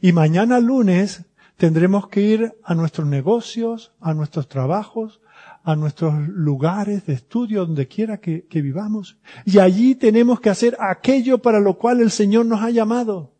[0.00, 1.26] Y mañana lunes
[1.56, 5.20] tendremos que ir a nuestros negocios, a nuestros trabajos,
[5.66, 9.18] a nuestros lugares de estudio, donde quiera que, vivamos.
[9.44, 13.32] Y allí tenemos que hacer aquello para lo cual el Señor nos ha llamado.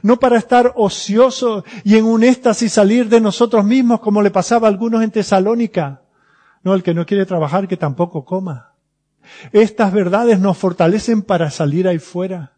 [0.00, 4.68] No para estar ociosos y en un éxtasis salir de nosotros mismos como le pasaba
[4.68, 6.02] a algunos en Tesalónica.
[6.62, 8.74] No, el que no quiere trabajar que tampoco coma.
[9.50, 12.52] Estas verdades nos fortalecen para salir ahí fuera.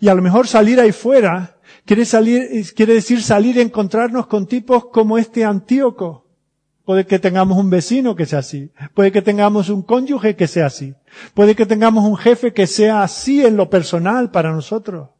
[0.00, 4.48] Y a lo mejor salir ahí fuera quiere salir, quiere decir salir a encontrarnos con
[4.48, 6.26] tipos como este Antíoco,
[6.84, 8.72] Puede que tengamos un vecino que sea así.
[8.94, 10.94] Puede que tengamos un cónyuge que sea así.
[11.34, 15.10] Puede que tengamos un jefe que sea así en lo personal para nosotros.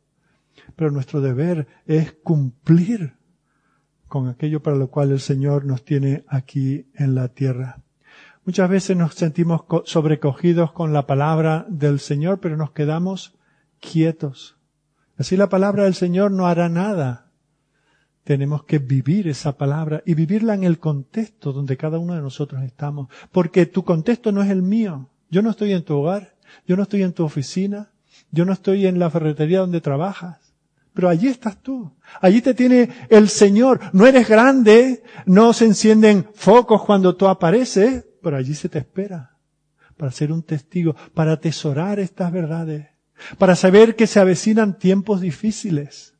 [0.76, 3.14] Pero nuestro deber es cumplir
[4.08, 7.82] con aquello para lo cual el Señor nos tiene aquí en la tierra.
[8.44, 13.38] Muchas veces nos sentimos sobrecogidos con la palabra del Señor, pero nos quedamos
[13.78, 14.56] quietos.
[15.16, 17.29] Así la palabra del Señor no hará nada
[18.24, 22.62] tenemos que vivir esa palabra y vivirla en el contexto donde cada uno de nosotros
[22.62, 23.08] estamos.
[23.32, 25.08] Porque tu contexto no es el mío.
[25.30, 26.34] Yo no estoy en tu hogar,
[26.66, 27.90] yo no estoy en tu oficina,
[28.30, 30.54] yo no estoy en la ferretería donde trabajas.
[30.92, 31.92] Pero allí estás tú.
[32.20, 33.80] Allí te tiene el Señor.
[33.92, 39.36] No eres grande, no se encienden focos cuando tú apareces, pero allí se te espera
[39.96, 42.88] para ser un testigo, para atesorar estas verdades,
[43.36, 46.14] para saber que se avecinan tiempos difíciles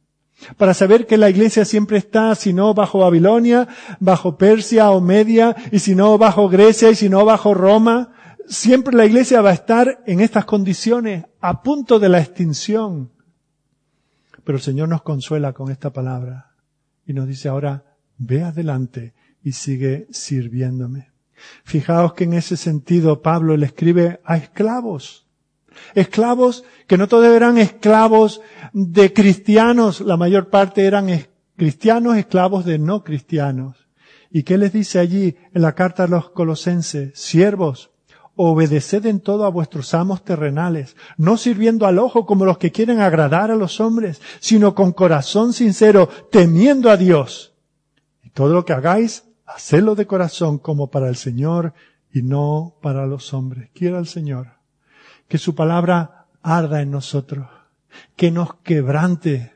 [0.57, 3.69] para saber que la iglesia siempre está, si no bajo Babilonia,
[3.99, 8.13] bajo Persia o Media, y si no bajo Grecia, y si no bajo Roma.
[8.49, 13.13] Siempre la iglesia va a estar en estas condiciones, a punto de la extinción.
[14.45, 16.53] Pero el Señor nos consuela con esta palabra
[17.07, 17.85] y nos dice ahora,
[18.19, 21.11] ve adelante y sigue sirviéndome.
[21.65, 25.27] Fijaos que en ese sentido Pablo le escribe a esclavos.
[25.95, 28.41] Esclavos que no todos eran esclavos
[28.73, 31.09] de cristianos, la mayor parte eran
[31.57, 33.89] cristianos, esclavos de no cristianos.
[34.31, 37.19] ¿Y qué les dice allí en la carta a los colosenses?
[37.19, 37.91] Siervos,
[38.37, 43.01] obedeced en todo a vuestros amos terrenales, no sirviendo al ojo como los que quieren
[43.01, 47.55] agradar a los hombres, sino con corazón sincero, temiendo a Dios.
[48.23, 51.75] Y todo lo que hagáis, hacedlo de corazón como para el Señor
[52.13, 53.71] y no para los hombres.
[53.75, 54.60] Quiera el Señor
[55.31, 57.47] que su palabra arda en nosotros,
[58.17, 59.53] que nos quebrante,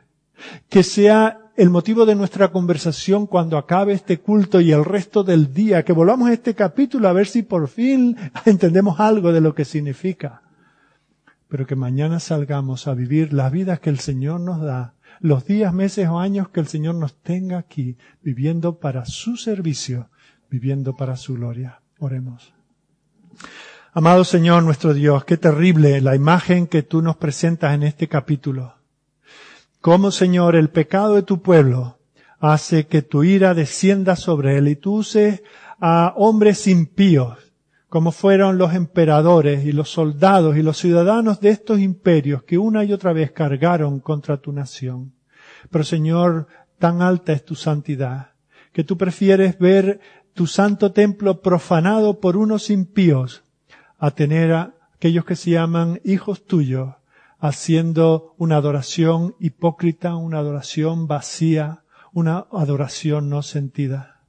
[0.68, 5.53] que sea el motivo de nuestra conversación cuando acabe este culto y el resto del
[5.53, 9.53] día, que volvamos a este capítulo a ver si por fin entendemos algo de lo
[9.53, 10.43] que significa.
[11.49, 15.75] Pero que mañana salgamos a vivir la vida que el Señor nos da, los días,
[15.75, 20.09] meses o años que el Señor nos tenga aquí, viviendo para su servicio,
[20.49, 21.81] viviendo para su gloria.
[21.99, 22.55] Oremos.
[23.97, 28.74] Amado Señor nuestro Dios, qué terrible la imagen que tú nos presentas en este capítulo.
[29.80, 32.01] Cómo, Señor, el pecado de tu pueblo
[32.40, 35.45] hace que tu ira descienda sobre él y tú uses
[35.78, 37.38] a hombres impíos,
[37.88, 42.82] como fueron los emperadores y los soldados y los ciudadanos de estos imperios que una
[42.82, 45.12] y otra vez cargaron contra tu nación.
[45.70, 46.49] Pero Señor,
[46.80, 48.32] tan alta es tu santidad,
[48.72, 50.01] que tú prefieres ver
[50.32, 53.43] tu santo templo profanado por unos impíos
[54.05, 56.90] a tener a aquellos que se llaman hijos tuyos
[57.38, 64.20] haciendo una adoración hipócrita, una adoración vacía, una adoración no sentida.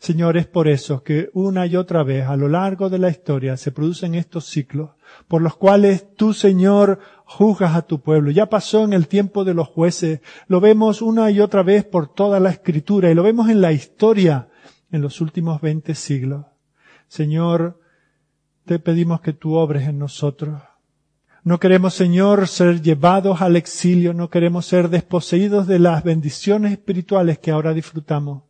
[0.00, 3.56] Señor, es por eso que una y otra vez a lo largo de la historia
[3.56, 4.90] se producen estos ciclos
[5.28, 8.30] por los cuales tú, Señor, juzgas a tu pueblo.
[8.30, 12.12] Ya pasó en el tiempo de los jueces, lo vemos una y otra vez por
[12.12, 14.48] toda la escritura y lo vemos en la historia
[14.92, 16.44] en los últimos veinte siglos.
[17.08, 17.80] Señor,
[18.66, 20.60] te pedimos que tú obres en nosotros.
[21.44, 27.38] No queremos, Señor, ser llevados al exilio, no queremos ser desposeídos de las bendiciones espirituales
[27.38, 28.42] que ahora disfrutamos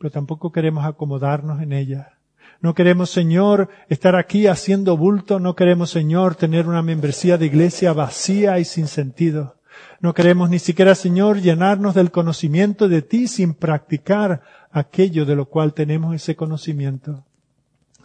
[0.00, 2.14] pero tampoco queremos acomodarnos en ella.
[2.62, 7.92] No queremos, Señor, estar aquí haciendo bulto, no queremos, Señor, tener una membresía de iglesia
[7.92, 9.56] vacía y sin sentido.
[10.00, 14.40] No queremos ni siquiera, Señor, llenarnos del conocimiento de ti sin practicar
[14.70, 17.26] aquello de lo cual tenemos ese conocimiento.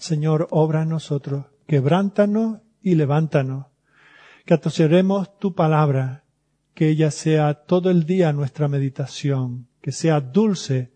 [0.05, 3.65] Señor, obra en nosotros, quebrántanos y levántanos,
[4.45, 6.25] que atoseremos tu palabra,
[6.75, 10.91] que ella sea todo el día nuestra meditación, que sea dulce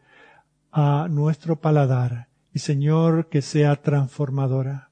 [0.71, 4.91] a nuestro paladar y Señor que sea transformadora.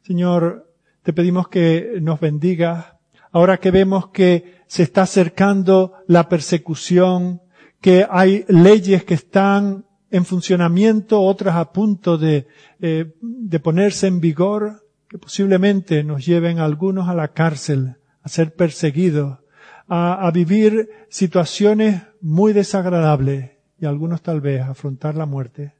[0.00, 0.72] Señor,
[1.02, 2.98] te pedimos que nos bendiga
[3.30, 7.42] ahora que vemos que se está acercando la persecución,
[7.82, 9.84] que hay leyes que están
[10.14, 12.46] en funcionamiento, otras a punto de,
[12.80, 18.54] eh, de ponerse en vigor, que posiblemente nos lleven algunos a la cárcel, a ser
[18.54, 19.40] perseguidos,
[19.88, 23.50] a, a vivir situaciones muy desagradables
[23.80, 25.74] y algunos tal vez afrontar la muerte.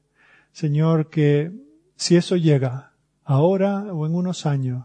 [0.51, 1.53] Señor, que
[1.95, 2.91] si eso llega
[3.23, 4.83] ahora o en unos años,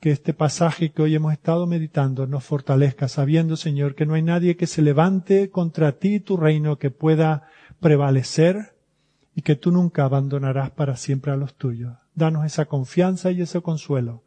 [0.00, 4.22] que este pasaje que hoy hemos estado meditando nos fortalezca, sabiendo, Señor, que no hay
[4.22, 7.44] nadie que se levante contra ti y tu reino que pueda
[7.82, 8.74] prevalecer
[9.34, 11.98] y que tú nunca abandonarás para siempre a los tuyos.
[12.14, 14.24] Danos esa confianza y ese consuelo.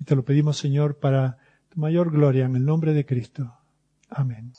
[0.00, 1.38] Y te lo pedimos, Señor, para
[1.68, 3.54] tu mayor gloria en el nombre de Cristo.
[4.10, 4.52] Amén.